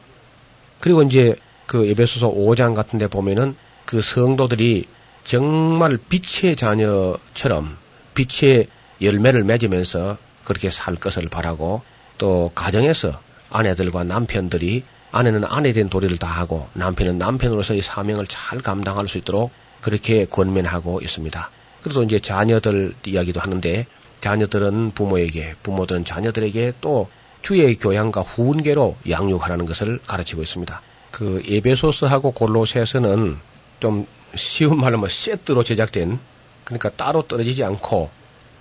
[0.79, 1.35] 그리고 이제
[1.65, 4.85] 그 에베소서 5장 같은 데 보면은 그 성도들이
[5.23, 7.77] 정말 빛의 자녀처럼
[8.15, 8.67] 빛의
[9.01, 11.83] 열매를 맺으면서 그렇게 살 것을 바라고
[12.17, 13.19] 또 가정에서
[13.51, 19.51] 아내들과 남편들이 아내는 아내 된 도리를 다하고 남편은 남편으로서의 사명을 잘 감당할 수 있도록
[19.81, 21.49] 그렇게 권면하고 있습니다.
[21.81, 23.85] 그래서 이제 자녀들 이야기도 하는데
[24.21, 27.09] 자녀들은 부모에게, 부모들은 자녀들에게 또
[27.41, 30.81] 주의 교양과 후운계로 양육하라는 것을 가르치고 있습니다.
[31.11, 33.37] 그 에베소스하고 골로새서는
[33.79, 34.05] 좀
[34.35, 36.19] 쉬운 말로 뭐 세트로 제작된
[36.65, 38.09] 그러니까 따로 떨어지지 않고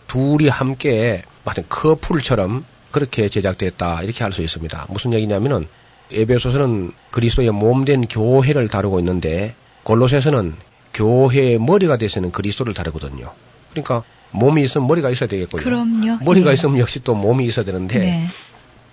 [0.06, 4.86] 둘이 함께 마치 커플처럼 그렇게 제작됐다 이렇게 할 수 있습니다.
[4.88, 5.68] 무슨 얘기냐면은
[6.12, 10.54] 에베소서는 그리스도의 몸된 교회를 다루고 있는데 골로새서는
[10.94, 13.30] 교회의 머리가 되서는 그리스도를 다루거든요.
[13.70, 15.62] 그러니까 몸이 있으면 머리가 있어야 되겠고요.
[15.62, 16.18] 그럼요.
[16.22, 16.54] 머리가 예.
[16.54, 18.26] 있으면 역시 또 몸이 있어야 되는데 네.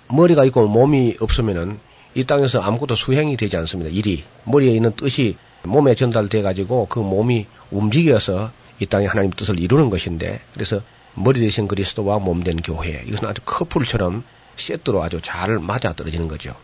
[0.10, 1.80] 머리가 있고 몸이 없으면은
[2.14, 3.90] 이 땅에서 아무것도 수행이 되지 않습니다.
[3.92, 9.90] 일이 머리에 있는 뜻이 몸에 전달돼 가지고 그 몸이 움직여서 이 땅에 하나님 뜻을 이루는
[9.90, 10.82] 것인데 그래서
[11.16, 14.24] 머리 대신 그리스도와 몸 된 교회 이것은 아주 커플처럼
[14.58, 16.56] 세트로 아주 잘 맞아 떨어지는 거죠.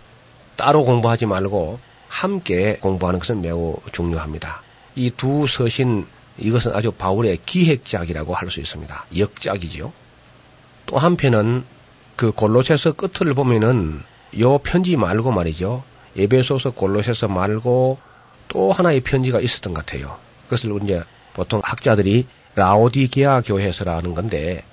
[0.56, 4.62] 따로 공부하지 말고 함께 공부하는 것은 매우 중요합니다.
[4.96, 6.06] 이 두 서신
[6.38, 9.06] 이것은 아주 바울의 기획작이라고 할 수 있습니다.
[9.18, 9.92] 역작이지요.
[10.86, 11.64] 또 한편은
[12.16, 14.02] 그 골로새서 끝을 보면은
[14.40, 15.84] 요 편지 말고 말이죠.
[16.18, 17.98] 에베소서 골로새서 말고
[18.50, 20.18] 또 하나의 편지가 있었던 것 같아요.
[20.46, 24.64] 그것을 이제 보통 학자들이 라오디게아 교회서라는 건데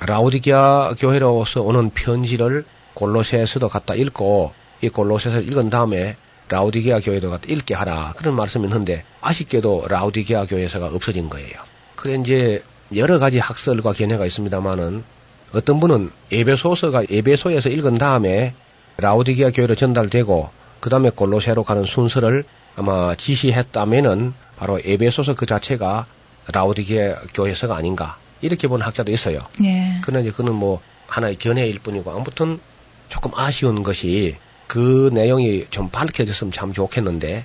[0.00, 2.64] 라오디게아 교회로서 오는 편지를
[2.94, 6.16] 골로새서도 갖다 읽고 이 골로새서 읽은 다음에
[6.48, 11.54] 라오디게아 교회도 읽게 하라 그런 말씀이 있는데 아쉽게도 라오디게아 교회서가 없어진 거예요.
[11.96, 12.62] 그래 이제
[12.94, 15.02] 여러 가지 학설과 견해가 있습니다만은
[15.54, 18.54] 어떤 분은 에베소서가 에베소에서 읽은 다음에
[18.98, 20.50] 라오디게아 교회로 전달되고
[20.80, 22.44] 그 다음에 골로새로 가는 순서를
[22.76, 26.06] 아마 지시했다면은 바로 에베소서 그 자체가
[26.52, 29.40] 라오디게아 교회서가 아닌가 이렇게 보는 학자도 있어요.
[29.64, 29.98] 예.
[30.02, 32.60] 그러나 이제 그는 뭐 하나의 견해일 뿐이고 아무튼
[33.08, 34.36] 조금 아쉬운 것이
[34.66, 37.44] 그 내용이 좀 밝혀졌으면 참 좋겠는데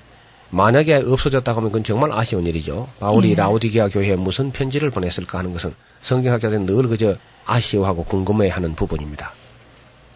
[0.50, 2.88] 만약에 없어졌다고 하면 그건 정말 아쉬운 일이죠.
[3.00, 3.34] 바울이 예.
[3.34, 7.16] 라오디게아 교회에 무슨 편지를 보냈을까 하는 것은 성경학자들은 늘 그저
[7.46, 9.32] 아쉬워하고 궁금해하는 부분입니다.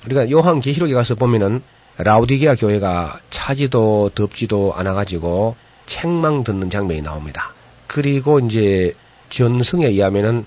[0.05, 1.63] 그러니까 요한 계시록에 가서 보면은
[1.99, 7.55] 라오디게아 교회가 차지도 덥지도 않아가지고 책망 듣는 장면이 나옵니다.
[7.87, 8.95] 그리고 이제
[9.31, 10.45] 전승에 의하면은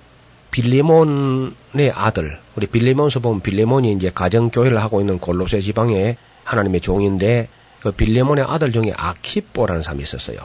[0.51, 6.17] 빌레몬의 아들, 우리 빌레몬서 보면 빌레몬이 이제 가정교회를 하고 있는 골로새 지방의
[6.49, 7.47] 하나님의 종인데
[7.79, 10.37] 그 빌레몬의 아들 중에 아키뽀라는 사람이 있었어요.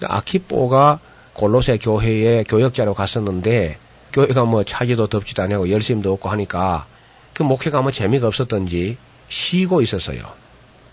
[0.00, 0.98] 그 아키뽀가
[1.32, 3.78] 골로새 교회에 교역자로 갔었는데
[4.12, 6.86] 교회가 뭐 차지도 덥지도 않고 열심도 없고 하니까
[7.32, 8.96] 그 목회가 뭐 재미가 없었던지
[9.28, 10.22] 쉬고 있었어요.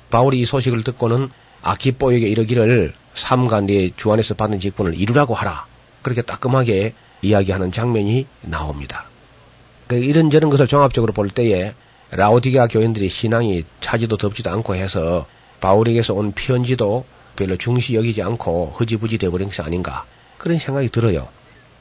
[0.09, 1.29] 바울이 이 소식을 듣고는
[1.61, 5.65] 아키뽀에게 이르기를 삼가 네 주 안에서 받은 직분을 이루라고 하라.
[6.01, 9.05] 그렇게 따끔하게 이야기하는 장면이 나옵니다.
[9.87, 11.73] 그 이런저런 것을 종합적으로 볼 때에
[12.11, 15.25] 라오디게아 교인들이 신앙이 차지도 덥지도 않고 해서
[15.61, 17.05] 바울에게서 온 편지도
[17.35, 20.05] 별로 중시 여기지 않고 흐지부지 돼버린 것이 아닌가
[20.37, 21.27] 그런 생각이 들어요.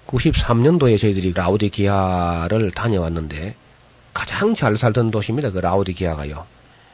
[0.07, 3.55] 93년도에 저희들이 라오디게아를 다녀왔는데
[4.15, 5.51] 가장 잘 살던 도시입니다.
[5.51, 6.45] 그 라오디게아가요.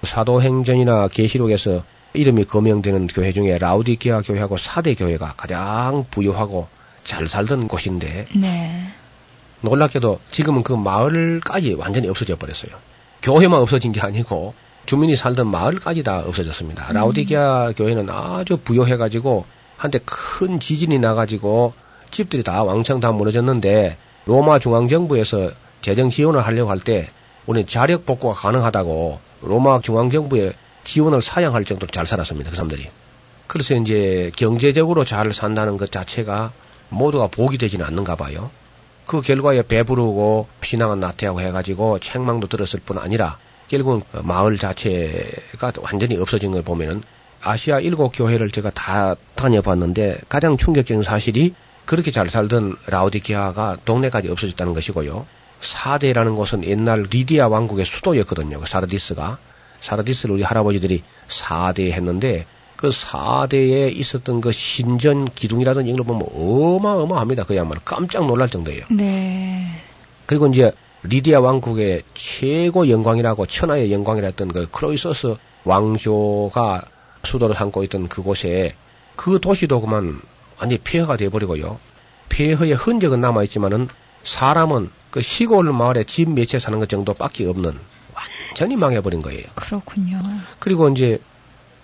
[0.05, 1.83] 사도행전이나 계시록에서
[2.15, 6.69] 이름이 거명되는 교회 중에 라우디게아 교회하고 사대 교회가 가장 부유하고
[7.05, 8.89] 잘 살던 곳인데 네.
[9.61, 12.73] 놀랍게도 지금은 그 마을까지 완전히 없어져 버렸어요.
[13.27, 14.55] 교회만 없어진 게 아니고
[14.87, 16.93] 주민이 살던 마을까지 다 없어졌습니다.
[16.93, 19.45] 라우디게아 교회는 아주 부유해가지고
[19.77, 21.73] 한때 큰 지진이 나가지고
[22.13, 23.97] 집들이 다 왕창 다 무너졌는데
[24.27, 25.51] 로마 중앙정부에서
[25.83, 27.11] 재정 지원을 하려고 할 때
[27.47, 30.53] 우리는 자력 복구가 가능하다고 로마 중앙정부에
[30.85, 32.51] 지원을 사양할 정도로 잘 살았습니다.
[32.51, 32.89] 그 사람들이.
[33.49, 36.53] 그래서 이제 경제적으로 잘 산다는 것 자체가
[36.91, 38.51] 모두가 복이 되지는 않는가 봐요.
[39.07, 43.39] 그 결과에 배부르고 신앙은 나태하고 해가지고 책망도 들었을 뿐 아니라
[43.69, 47.03] 결국은 그 마을 자체가 완전히 없어진 걸 보면은
[47.41, 51.55] 아시아 일곱 교회를 제가 다 다녀봤는데 가장 충격적인 사실이
[51.85, 55.25] 그렇게 잘 살던 라오디게아가 동네까지 없어졌다는 것이고요.
[55.61, 58.61] 사대라는 곳은 옛날 리디아 왕국의 수도였거든요.
[58.61, 59.39] 그 사르디스가.
[59.81, 62.47] 사르디스를 우리 할아버지들이 사대 했는데
[62.77, 67.45] 그 사대에 있었던 그 신전 기둥이라든지 이런 걸 보면 어마어마합니다.
[67.45, 68.85] 그야말로 깜짝 놀랄 정도예요.
[68.91, 69.67] 네.
[70.27, 70.73] 그리고 이제
[71.03, 76.85] 리디아 왕국의 최고 영광이라고 천하의 영광이라 했던 그 크로이서스 왕조가
[77.25, 78.75] 수도를 삼고 있던 그곳에
[79.17, 80.21] 그 도시도 그만
[80.59, 81.79] 완전히 폐허가 돼버리고요.
[82.29, 83.89] 폐허의 흔적은 남아있지만은
[84.25, 87.79] 사람은 그 시골 마을에 집 몇 채 사는 것 정도밖에 없는
[88.15, 89.45] 완전히 망해버린 거예요.
[89.55, 90.21] 그렇군요.
[90.59, 91.21] 그리고 이제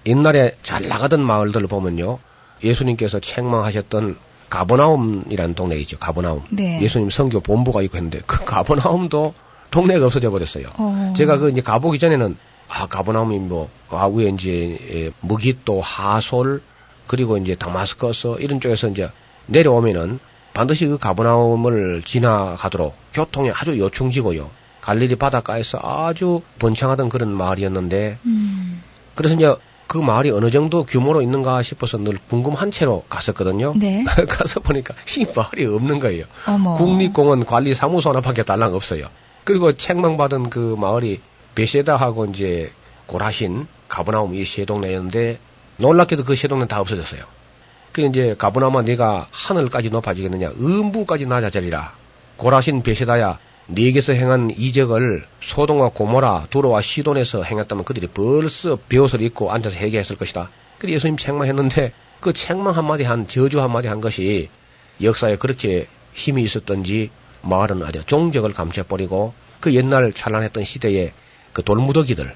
[0.06, 2.18] 옛날에 잘 나가던 마을들을 보면요.
[2.62, 4.16] 예수님께서 책망하셨던
[4.50, 5.98] 가버나움이라는 동네 있죠.
[5.98, 6.42] 가버나움.
[6.50, 6.80] 네.
[6.82, 9.34] 예수님 성교 본부가 있고 했는데 그 가버나움도
[9.70, 10.68] 동네가 없어져 버렸어요.
[10.76, 11.14] 어.
[11.16, 12.36] 제가 그 이제 가보기 전에는
[12.68, 16.60] 아 가버나움이 뭐 아우에 이제 예, 무기또 하솔
[17.06, 19.10] 그리고 이제 다마스커스 이런 쪽에서 이제
[19.46, 20.18] 내려오면은
[20.52, 24.50] 반드시 그 가버나움을 지나가도록 교통이 아주 요충지고요.
[24.82, 28.82] 갈릴리 바닷가에서 아주 번창하던 그런 마을이었는데 음.
[29.14, 29.54] 그래서 이제
[29.86, 33.72] 그 마을이 어느 정도 규모로 있는가 싶어서 늘 궁금한 채로 갔었거든요.
[33.76, 34.04] 네.
[34.28, 36.24] 가서 보니까 이 마을이 없는 거예요.
[36.46, 36.76] 어머.
[36.78, 39.06] 국립공원 관리 사무소 하나밖에 달랑 없어요.
[39.44, 41.20] 그리고 책망받은 그 마을이
[41.54, 42.72] 베세다하고 이제
[43.06, 45.38] 고라신 가브나움 이 세 동네였는데
[45.76, 47.22] 놀랍게도 그 세 동네 다 없어졌어요.
[47.92, 51.92] 그 이제 가브나움아 네가 하늘까지 높아지겠느냐 음부까지 낮아지리라.
[52.38, 53.38] 고라신 베세다야
[53.74, 60.50] 네게서 행한 이적을 소동과 고모라 두로와 시돈에서 행했다면 그들이 벌써 배옷을 입고 앉아서 회개했을 것이다.
[60.78, 64.50] 그래 예수님 책망했는데 그 책망 한마디 한 저주 한마디 한 것이
[65.00, 67.10] 역사에 그렇게 힘이 있었던지
[67.42, 71.12] 마을은 아주 종적을 감춰버리고 그 옛날 찬란했던 시대의
[71.52, 72.34] 그 돌무더기들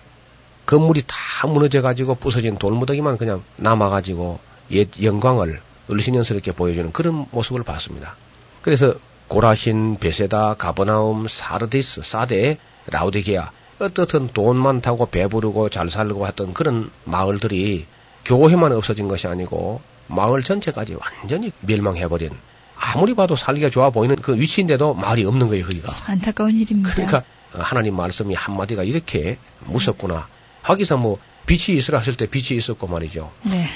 [0.65, 4.41] 건물이 다 무너져가지고 부서진 돌무더기만 그냥 남아가지고
[4.73, 5.61] 옛 영광을
[5.91, 8.17] 을신연스럽게 보여주는 그런 모습을 봤습니다.
[8.63, 8.95] 그래서
[9.29, 17.87] 고라신, 베세다, 가버나움, 사르디스, 사데, 라우디게아 어떻든 돈 많다고 배부르고 잘 살고 했던 그런 마을들이
[18.25, 22.31] 교회만 없어진 것이 아니고 마을 전체까지 완전히 멸망해버린
[22.79, 25.93] 아무리 봐도 살기가 좋아 보이는 그 위치인데도 마을이 없는 거예요, 거기가.
[26.07, 26.95] 안타까운 일입니다.
[26.95, 30.29] 그러니까 하나님 말씀이 한마디가 이렇게 무섭구나.
[30.63, 33.31] 하기사 뭐 빛이 있으라 했을 때 빛이 있었고 말이죠.
[33.43, 33.67] 네.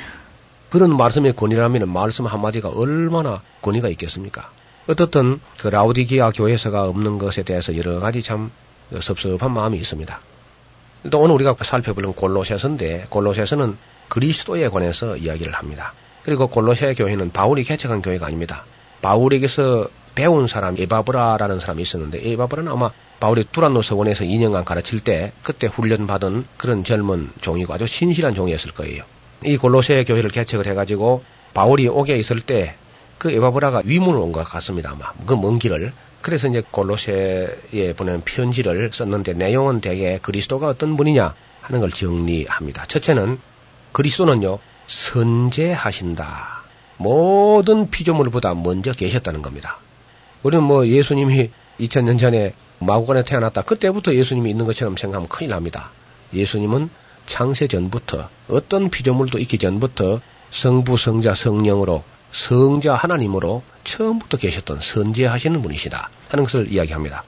[0.69, 4.51] 그런 말씀의 권위라면 말씀 한마디가 얼마나 권위가 있겠습니까?
[4.91, 8.51] 어떻든 그 라우디기아 교회에서가 없는 것에 대해서 여러 가지 참
[8.99, 10.21] 섭섭한 마음이 있습니다.
[11.13, 13.79] 또 오늘 우리가 살펴볼 골로새서인데 골로새서는
[14.09, 15.95] 그리스도에 관해서 이야기를 합니다.
[16.25, 18.65] 그리고 골로새 교회는 바울이 개척한 교회가 아닙니다.
[19.01, 25.31] 바울에게서 배운 사람 에바브라라는 사람이 있었는데 에바브라는 아마 바울이 두란노 서 원에서 2년간 가르칠 때
[25.45, 29.05] 그때 훈련받은 그런 젊은 종이고 아주 신실한 종이었을 거예요.
[29.45, 31.23] 이 골로새 교회를 개척을 해가지고
[31.55, 32.75] 바울이 오게 있을 때
[33.21, 34.91] 그 에바브라가 위문을 온 것 같습니다.
[34.93, 35.93] 아마 그 먼 길을
[36.23, 42.87] 그래서 이제 골로새에 보낸 편지를 썼는데 내용은 대개 그리스도가 어떤 분이냐 하는 걸 정리합니다.
[42.87, 43.39] 첫째는
[43.93, 46.61] 그리스도는요 선제하신다.
[46.97, 49.79] 모든 피조물보다 먼저 계셨다는 겁니다.
[50.43, 53.63] 우리는 뭐 예수님이 2000년 전에 마구간에 태어났다.
[53.63, 55.91] 그때부터 예수님이 있는 것처럼 생각하면 큰일 납니다.
[56.33, 56.91] 예수님은
[57.27, 62.03] 창세 전부터 어떤 피조물도 있기 전부터 성부, 성자, 성령으로
[62.33, 67.25] 성자 하나님으로 처음부터 계셨던 선제하시는 분이시다 하는 것을 이야기합니다.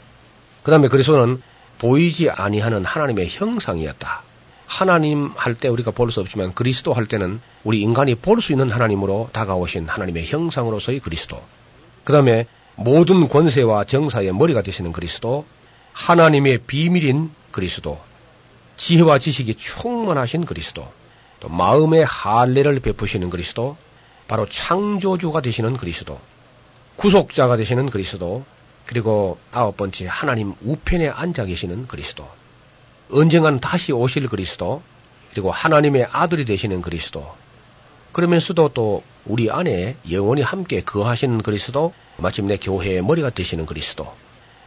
[0.62, 1.42] 그 다음에 그리스도는
[1.78, 4.22] 보이지 아니하는 하나님의 형상이었다.
[4.66, 8.70] 하나님 할 때 우리가 볼 수 없지만 그리스도 할 때는 우리 인간이 볼 수 있는
[8.70, 11.42] 하나님으로 다가오신 하나님의 형상으로서의 그리스도.
[12.04, 12.46] 그 다음에
[12.76, 15.44] 모든 권세와 정사의 머리가 되시는 그리스도,
[15.92, 18.00] 하나님의 비밀인 그리스도,
[18.78, 20.90] 지혜와 지식이 충만하신 그리스도,
[21.40, 23.76] 또 마음의 할례를 베푸시는 그리스도,
[24.32, 26.18] 바로 창조주가 되시는 그리스도,
[26.96, 28.46] 구속자가 되시는 그리스도,
[28.86, 32.26] 그리고 아홉 번째 하나님 우편에 앉아 계시는 그리스도,
[33.10, 34.80] 언젠가는 다시 오실 그리스도,
[35.32, 37.30] 그리고 하나님의 아들이 되시는 그리스도,
[38.12, 44.10] 그러면서도 또 우리 안에 영원히 함께 거하시는 그리스도, 마침내 교회의 머리가 되시는 그리스도.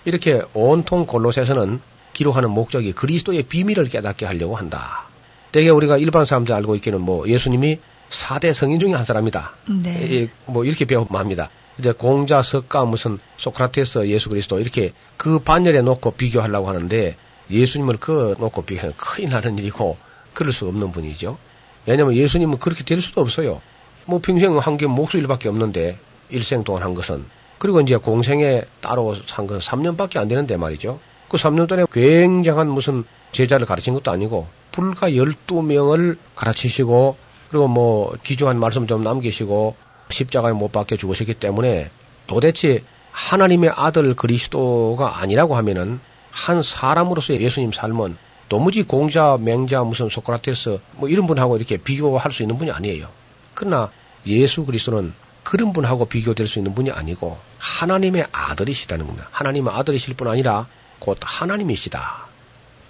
[0.06, 1.82] 이렇게 온통 골로새서는
[2.14, 5.06] 기록하는 목적이 그리스도의 비밀을 깨닫게 하려고 한다.
[5.52, 7.80] 대개 우리가 일반 사람들 알고 있기는 뭐 예수님이
[8.10, 9.52] 4대 성인 중에 한 사람이다.
[9.84, 10.30] 네.
[10.46, 11.50] 뭐 이렇게 배우면 합니다.
[11.78, 17.16] 이제 공자, 석가, 무슨 소크라테스, 예수 그리스도 이렇게 그 반열에 놓고 비교하려고 하는데
[17.50, 19.98] 예수님을 그 놓고 비교하면 큰일 나는 일이고
[20.34, 21.38] 그럴 수 없는 분이죠.
[21.86, 23.62] 왜냐하면 예수님은 그렇게 될 수도 없어요.
[24.06, 25.98] 뭐 평생 한 게 목수일밖에 없는데
[26.30, 27.26] 일생 동안 한 것은
[27.58, 31.00] 그리고 이제 공생에 따로 산 것은 3년밖에 안 되는데 말이죠.
[31.30, 37.18] 그 3년 동안에 굉장한 무슨 제자를 가르친 것도 아니고 불과 12명을 가르치시고
[37.50, 39.76] 그리고 뭐 기중한 말씀 좀 남기시고
[40.10, 41.90] 십자가에 못 박혀 죽으셨기 때문에
[42.28, 46.00] 도대체 하나님의 아들 그리스도가 아니라고 하면은
[46.32, 48.18] 한 사람으로서의 예수님 삶은
[48.50, 53.08] 도무지 공자, 맹자, 무슨 소크라테스 뭐 이런 분하고 이렇게 비교할 수 있는 분이 아니에요.
[53.54, 53.90] 그러나
[54.28, 59.28] 예수 그리스도는 그런 분하고 비교될 수 있는 분이 아니고 하나님의 아들이시다는 겁니다.
[59.32, 60.68] 하나님의 아들이실 뿐 아니라
[61.00, 62.26] 곧 하나님이시다.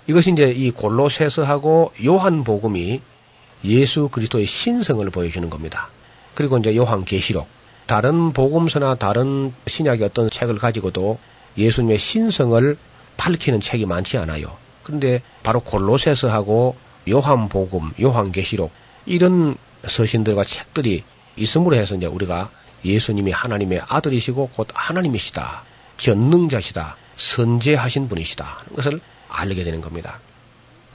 [0.08, 3.02] 이것이 이제 이 골로새서하고 요한복음이
[3.66, 5.90] 예수 그리스도의 신성을 보여주는 겁니다.
[6.34, 7.48] 그리고 이제 요한 계시록
[7.88, 11.20] 다른 복음서나 다른 신약의 어떤 책을 가지고도
[11.58, 12.78] 예수님의 신성을
[13.18, 14.58] 밝히는 책이 많지 않아요.
[14.84, 16.76] 그런데 바로 골로새서하고
[17.10, 18.72] 요한복음, 요한계시록
[19.06, 19.56] 이런
[19.88, 21.04] 서신들과 책들이
[21.38, 22.50] 있음으로 해서 이제 우리가
[22.84, 25.64] 예수님이 하나님의 아들이시고 곧 하나님이시다.
[25.98, 26.98] 전능자시다.
[27.18, 28.64] 선제하신 분이시다.
[28.70, 29.00] 그것을
[29.30, 30.20] 알게 되는 겁니다.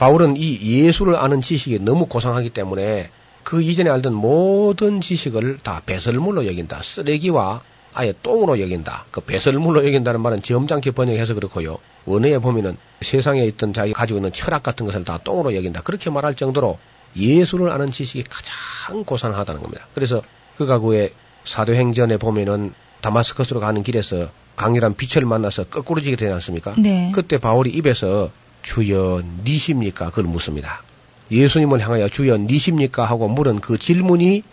[0.01, 3.11] 바울은 이 예수를 아는 지식이 너무 고상하기 때문에
[3.43, 6.81] 그 이전에 알던 모든 지식을 다 배설물로 여긴다.
[6.81, 7.61] 쓰레기와
[7.93, 9.05] 아예 똥으로 여긴다.
[9.11, 11.77] 그 배설물로 여긴다는 말은 점잖게 번역해서 그렇고요.
[12.05, 15.81] 원어에 보면은 세상에 있던 자기 가지고 있는 철학 같은 것을 다 똥으로 여긴다.
[15.81, 16.79] 그렇게 말할 정도로
[17.15, 19.85] 예수를 아는 지식이 가장 고상하다는 겁니다.
[19.93, 20.23] 그래서
[20.57, 21.13] 그가 그의
[21.45, 26.73] 사도행전에 보면은 다마스커스로 가는 길에서 강렬한 빛을 만나서 거꾸로지게 되지 않습니까?
[26.79, 27.11] 네.
[27.13, 28.31] 그때 바울이 입에서
[28.63, 30.09] 주여 니십니까?
[30.09, 30.83] 그걸 묻습니다.
[31.31, 33.05] 예수님을 향하여 주여 니십니까?
[33.05, 34.43] 하고 물은 그 질문이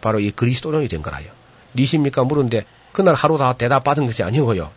[0.00, 1.26] 바로 이 그리스도론이 된 거라요.
[1.74, 2.24] 니십니까?
[2.24, 4.70] 물은데 그날 하루 다 대답 받은 것이 아니고요.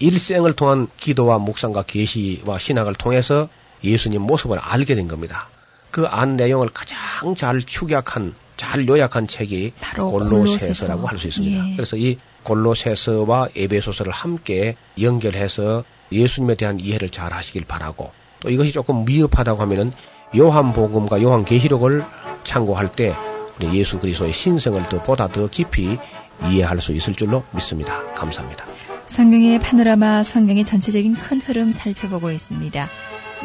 [0.00, 3.48] 일생을 통한 기도와 묵상과 계시와 신학을 통해서
[3.82, 5.48] 예수님 모습을 알게 된 겁니다.
[5.90, 11.70] 그 안 내용을 가장 잘 축약한 잘 요약한 책이 바로 골로새서라고 할 수 있습니다.
[11.70, 11.76] 예.
[11.76, 19.04] 그래서 이 골로새서와 에베소서를 함께 연결해서 예수님에 대한 이해를 잘 하시길 바라고 또 이것이 조금
[19.04, 19.92] 미흡하다고 하면은
[20.36, 22.04] 요한복음과 요한계시록을
[22.44, 23.14] 참고할 때
[23.58, 25.98] 우리 예수 그리스도의 신성을 더 보다 더 깊이
[26.44, 28.02] 이해할 수 있을 줄로 믿습니다.
[28.14, 28.64] 감사합니다.
[29.06, 32.88] 성경의 파노라마, 성경의 전체적인 큰 흐름 살펴보고 있습니다.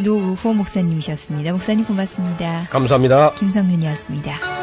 [0.03, 1.51] 노우호 목사님이셨습니다.
[1.51, 2.68] 목사님 고맙습니다.
[2.70, 3.34] 감사합니다.
[3.36, 4.62] 김성윤이었습니다.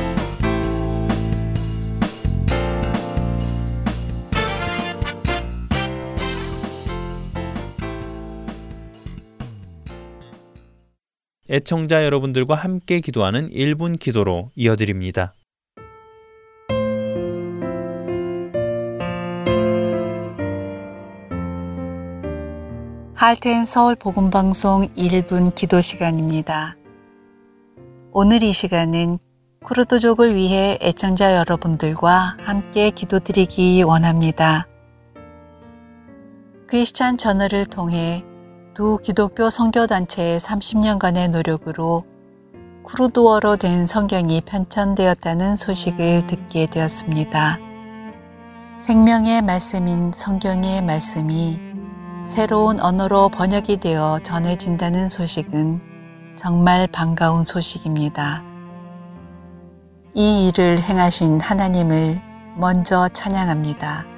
[11.53, 15.33] 애청자 여러분들과 함께 기도하는 1분 기도로 이어드립니다.
[23.13, 26.77] 할텐 서울 복음 방송 1분 기도 시간입니다.
[28.13, 29.19] 오늘 이 시간은
[29.65, 34.67] 쿠르드족을 위해 애청자 여러분들과 함께 기도드리기 원합니다.
[36.67, 38.23] 크리스찬 저널을 통해
[38.73, 42.05] 두 기독교 선교단체의 30년간의 노력으로
[42.83, 47.57] 쿠르드어로 된 성경이 편찬되었다는 소식을 듣게 되었습니다.
[48.79, 51.59] 생명의 말씀인 성경의 말씀이
[52.25, 55.81] 새로운 언어로 번역이 되어 전해진다는 소식은
[56.37, 58.41] 정말 반가운 소식입니다.
[60.13, 62.21] 이 일을 행하신 하나님을
[62.57, 64.10] 먼저 찬양합니다.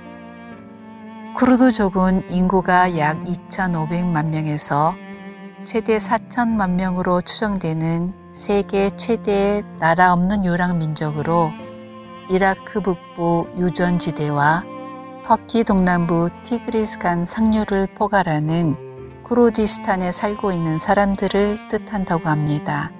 [1.36, 4.94] 쿠르드족은 인구가 약 2,500만 명에서
[5.64, 11.52] 최대 4천만 명으로 추정되는 세계 최대의 나라 없는 유랑 민족으로
[12.30, 14.64] 이라크 북부 유전지대와
[15.26, 22.92] 터키 동남부 티그리스간 상류를 포괄하는 쿠르디스탄에 살고 있는 사람들을 뜻한다고 합니다.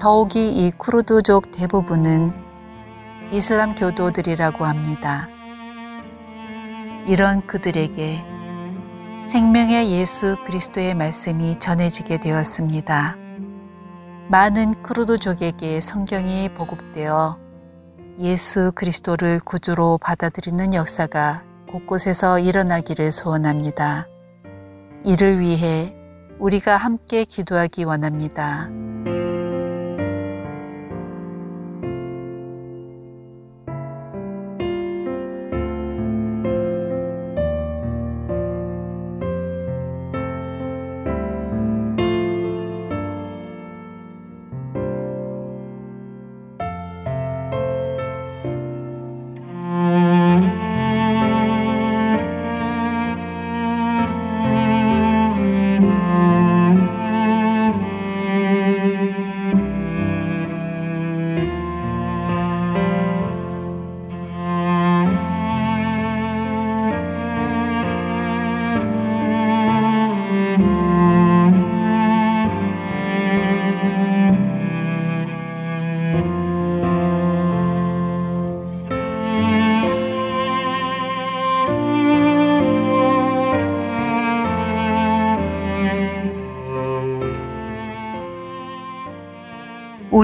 [0.00, 2.32] 더욱이 이 쿠르드족 대부분은
[3.32, 5.28] 이슬람 교도들이라고 합니다.
[7.08, 8.24] 이런 그들에게
[9.28, 13.16] 생명의 예수 그리스도의 말씀이 전해지게 되었습니다.
[14.28, 17.38] 많은 쿠르드족에게 성경이 보급되어
[18.18, 24.08] 예수 그리스도를 구주로 받아들이는 역사가 곳곳에서 일어나기를 소원합니다.
[25.04, 25.94] 이를 위해
[26.40, 28.68] 우리가 함께 기도하기 원합니다.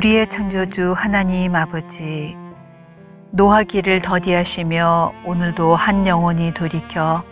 [0.03, 2.37] 우리의 창조주 하나님 아버지,
[3.31, 7.23] 노하기를 더디하시며 오늘도 한 영혼이 돌이켜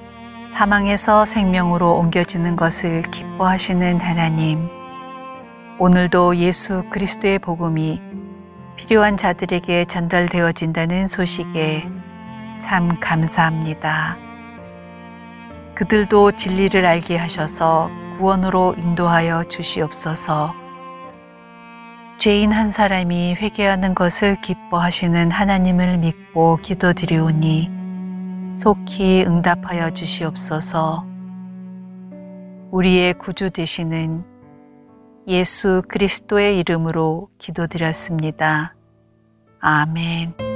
[0.53, 4.69] 사망에서 생명으로 옮겨지는 것을 기뻐하시는 하나님,
[5.81, 8.01] 오늘도 예수 그리스도의 복음이
[8.77, 11.89] 필요한 자들에게 전달되어진다는 소식에
[12.61, 14.17] 참 감사합니다.
[15.75, 20.70] 그들도 진리를 알게 하셔서 구원으로 인도하여 주시옵소서.
[22.21, 27.71] 죄인 한 사람이 회개하는 것을 기뻐하시는 하나님을 믿고 기도드리오니
[28.55, 31.07] 속히 응답하여 주시옵소서.
[32.73, 34.23] 우리의 구주 되시는
[35.29, 38.75] 예수 그리스도의 이름으로 기도드렸습니다.
[39.61, 40.50] 아멘.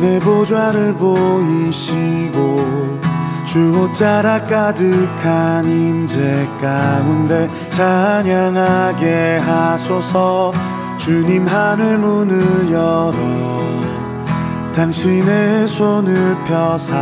[0.00, 2.40] 신의 보좌를 보이시고
[3.44, 10.52] 주 옷자락 가득한 임재 가운데 찬양하게 하소서.
[10.96, 13.12] 주님 하늘 문을 열어
[14.74, 16.94] 당신의 손을 펴사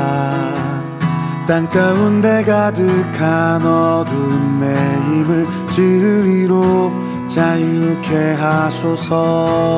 [1.46, 6.92] 땅 가운데 가득한 어둠의 힘을 진리로
[7.28, 9.68] 자유케 하소서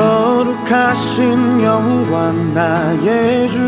[0.00, 3.58] 거룩하신 영광 나의 주.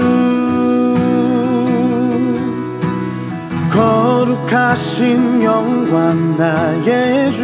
[3.71, 7.43] 거룩하신 영광 나의 주.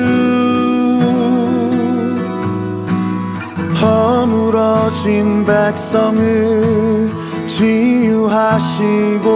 [3.79, 7.11] 허물어진 백성을
[7.47, 9.29] 치유하시고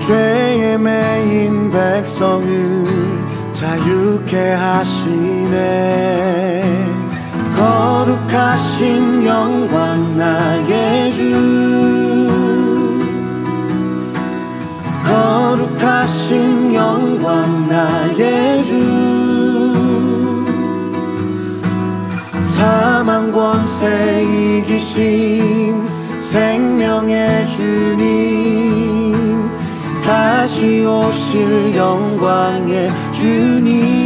[0.00, 2.84] 죄에 매인 백성을
[3.52, 5.84] 자유케 하시네
[7.56, 12.28] 거룩하신 영광 나의 주.
[15.06, 19.14] 거룩하신 영광 나의 주.
[22.56, 25.86] 사망 권세 이기신
[26.20, 29.14] 생명의 주님
[30.02, 34.03] 다시 오실 영광의 주님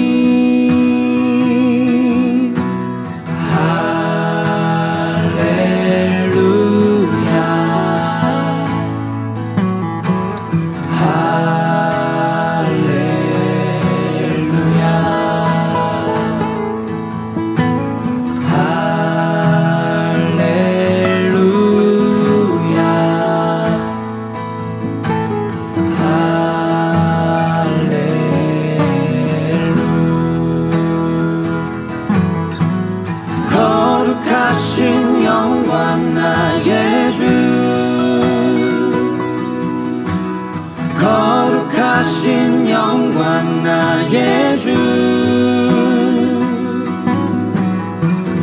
[43.28, 44.72] 영광 나의 주.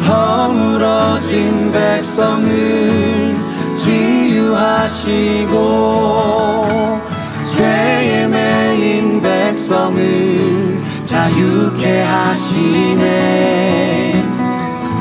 [0.07, 3.35] 허물어진 백성을
[3.75, 5.55] 치유하시고
[7.51, 13.03] 죄에 매인 백성을 자유케 하시네.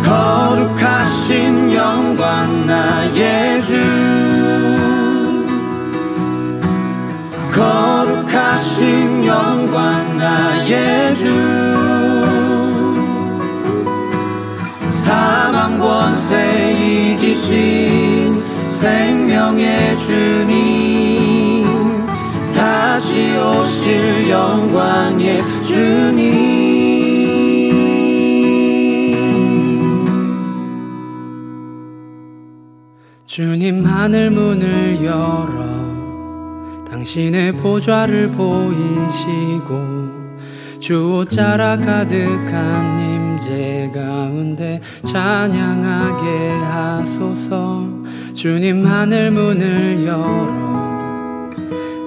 [0.03, 4.04] 거룩하신 영광 나의 주
[9.75, 11.25] 영광 나의 주.
[14.93, 21.67] 사망 권세 이기신 생명의 주님
[22.55, 26.55] 다시 오실 영광의 주님.
[33.27, 35.74] 주님 하늘 문을 열어
[37.05, 39.75] 당신의 보좌를 보이시고
[40.81, 47.87] 주 옷자락 가득한 임재 가운데 찬양하게 하소서.
[48.33, 51.51] 주님 하늘 문을 열어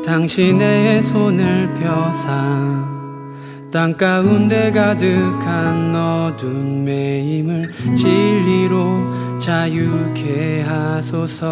[0.03, 2.97] 당신의 손을 펴사.
[3.71, 11.45] 땅 가운데 가득한 어둠의 힘을 진리로 자유케 하소서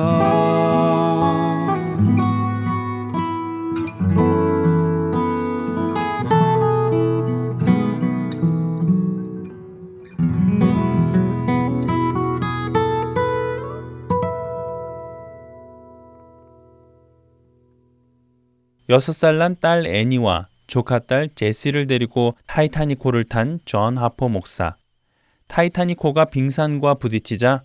[18.90, 24.76] 6살 난 딸 애니와 조카 딸 제시를 데리고 타이타닉호를 탄 존 하퍼 목사.
[25.48, 27.64] 타이타닉호가 빙산과 부딪히자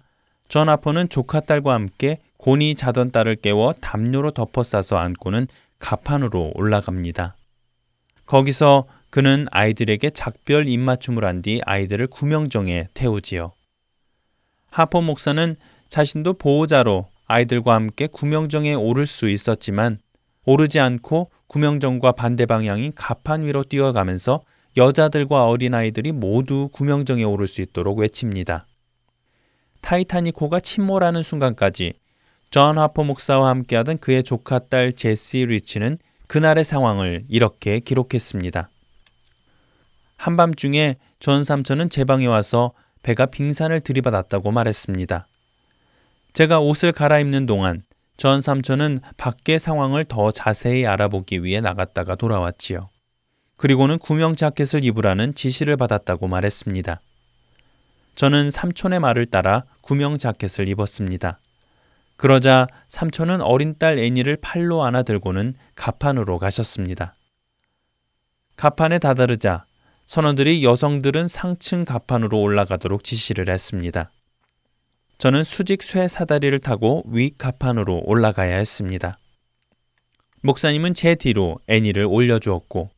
[0.48, 5.46] 존 하퍼는 조카 딸과 함께 곤히 자던 딸을 깨워 담요로 덮어 싸서 안고는
[5.78, 7.36] 갑판으로 올라갑니다.
[8.26, 13.52] 거기서 그는 아이들에게 작별 입맞춤을 한 뒤 아이들을 구명정에 태우지요.
[14.70, 15.56] 하퍼 목사는
[15.88, 19.98] 자신도 보호자로 아이들과 함께 구명정에 오를 수 있었지만
[20.44, 24.42] 오르지 않고 구명정과 반대 방향인 갑판 위로 뛰어가면서
[24.76, 28.66] 여자들과 어린아이들이 모두 구명정에 오를 수 있도록 외칩니다.
[29.80, 31.94] 타이타닉호가 침몰하는 순간까지
[32.50, 38.70] 존 하퍼 목사와 함께하던 그의 조카 딸 제시 리치는 그날의 상황을 이렇게 기록했습니다.
[40.16, 42.72] 한밤중에 존 삼촌은 제 방에 와서
[43.02, 45.26] 배가 빙산을 들이받았다고 말했습니다.
[46.32, 47.82] 제가 옷을 갈아입는 동안
[48.20, 52.90] 전 삼촌은 밖의 상황을 더 자세히 알아보기 위해 나갔다가 돌아왔지요.
[53.56, 57.00] 그리고는 구명 자켓을 입으라는 지시를 받았다고 말했습니다.
[58.16, 61.40] 저는 삼촌의 말을 따라 구명 자켓을 입었습니다.
[62.18, 67.14] 그러자 삼촌은 어린 딸 애니를 팔로 안아 들고는 가판으로 가셨습니다.
[68.56, 69.64] 가판에 다다르자
[70.04, 74.10] 선원들이 여성들은 상층 가판으로 올라가도록 지시를 했습니다.
[75.20, 79.18] 저는 수직 쇠 사다리를 타고 위 가판으로 올라가야 했습니다.
[80.40, 82.88] 목사님은 제 뒤로 애니를 올려주었고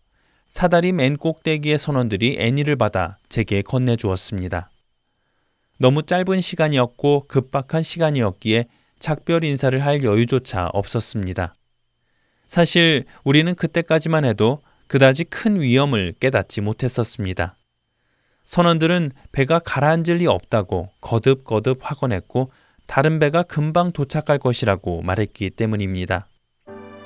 [0.48, 4.70] 사다리 맨 꼭대기의 선원들이 애니를 받아 제게 건네주었습니다.
[5.78, 8.66] 너무 짧은 시간이었고 급박한 시간이었기에
[9.00, 11.56] 작별 인사를 할 여유조차 없었습니다.
[12.46, 17.56] 사실 우리는 그때까지만 해도 그다지 큰 위험을 깨닫지 못했었습니다.
[18.44, 22.50] 선원들은 배가 가라앉을 리 없다고 거듭거듭 확언했고
[22.86, 26.26] 다른 배가 금방 도착할 것이라고 말했기 때문입니다.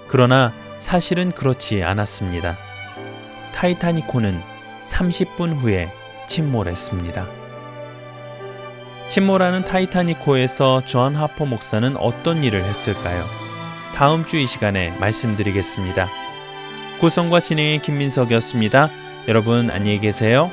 [0.09, 2.57] 그러나 사실은 그렇지 않았습니다.
[3.55, 4.41] 타이타닉호는
[4.85, 5.89] 30분 후에
[6.27, 7.27] 침몰했습니다.
[9.09, 13.25] 침몰하는 타이타닉호에서 존 하퍼 목사는 어떤 일을 했을까요?
[13.95, 16.09] 다음 주 이 시간에 말씀드리겠습니다.
[17.01, 18.91] 구성과 진행의 김민석이었습니다.
[19.29, 20.51] 여러분 안녕히 계세요.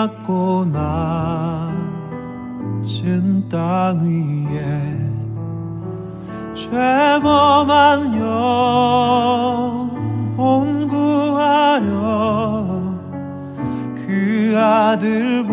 [0.00, 0.64] 낮고
[2.82, 4.96] 낮은 땅 위에
[6.54, 8.14] 죄범한
[9.90, 11.84] 영혼 구하려
[13.94, 15.44] 그 아들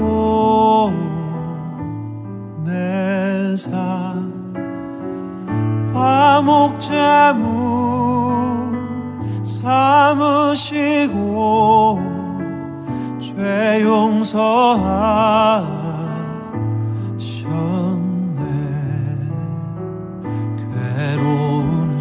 [2.63, 4.15] 보내사
[5.93, 7.43] 화목제물
[9.43, 10.87] 삼으시고
[13.47, 15.63] 죄 용서하
[20.75, 21.97] 외로운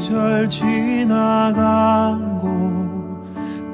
[0.00, 1.60] 시절 지나가고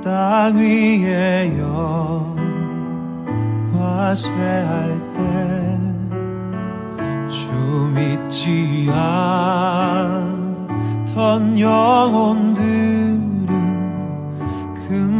[0.03, 2.43] 땅 위에 영화
[4.13, 5.21] 쇠할 때
[7.29, 7.49] 주
[7.95, 8.91] 믿지
[11.05, 12.86] 않던 영혼들은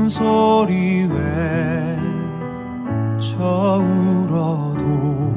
[0.07, 1.09] 큰 소리
[3.19, 5.35] 외쳐 울어도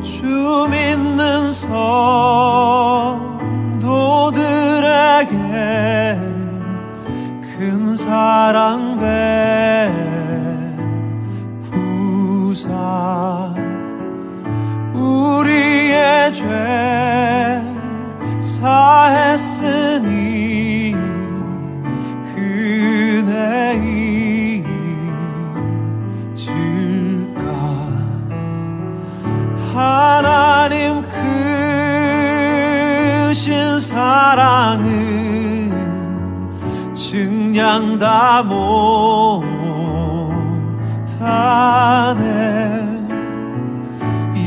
[0.00, 2.08] 주 믿는 성도들에게
[7.42, 8.98] 큰 사랑
[12.40, 13.54] 베푸사
[14.94, 17.62] 우리의 죄
[18.40, 20.29] 사했으니
[37.60, 38.80] 그냥 다 못하네.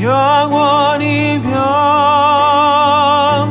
[0.02, 1.40] 영원히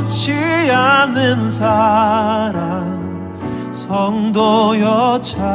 [0.03, 0.33] 변치
[0.69, 2.99] 않는 사랑
[3.71, 5.53] 성도여 찬양하세.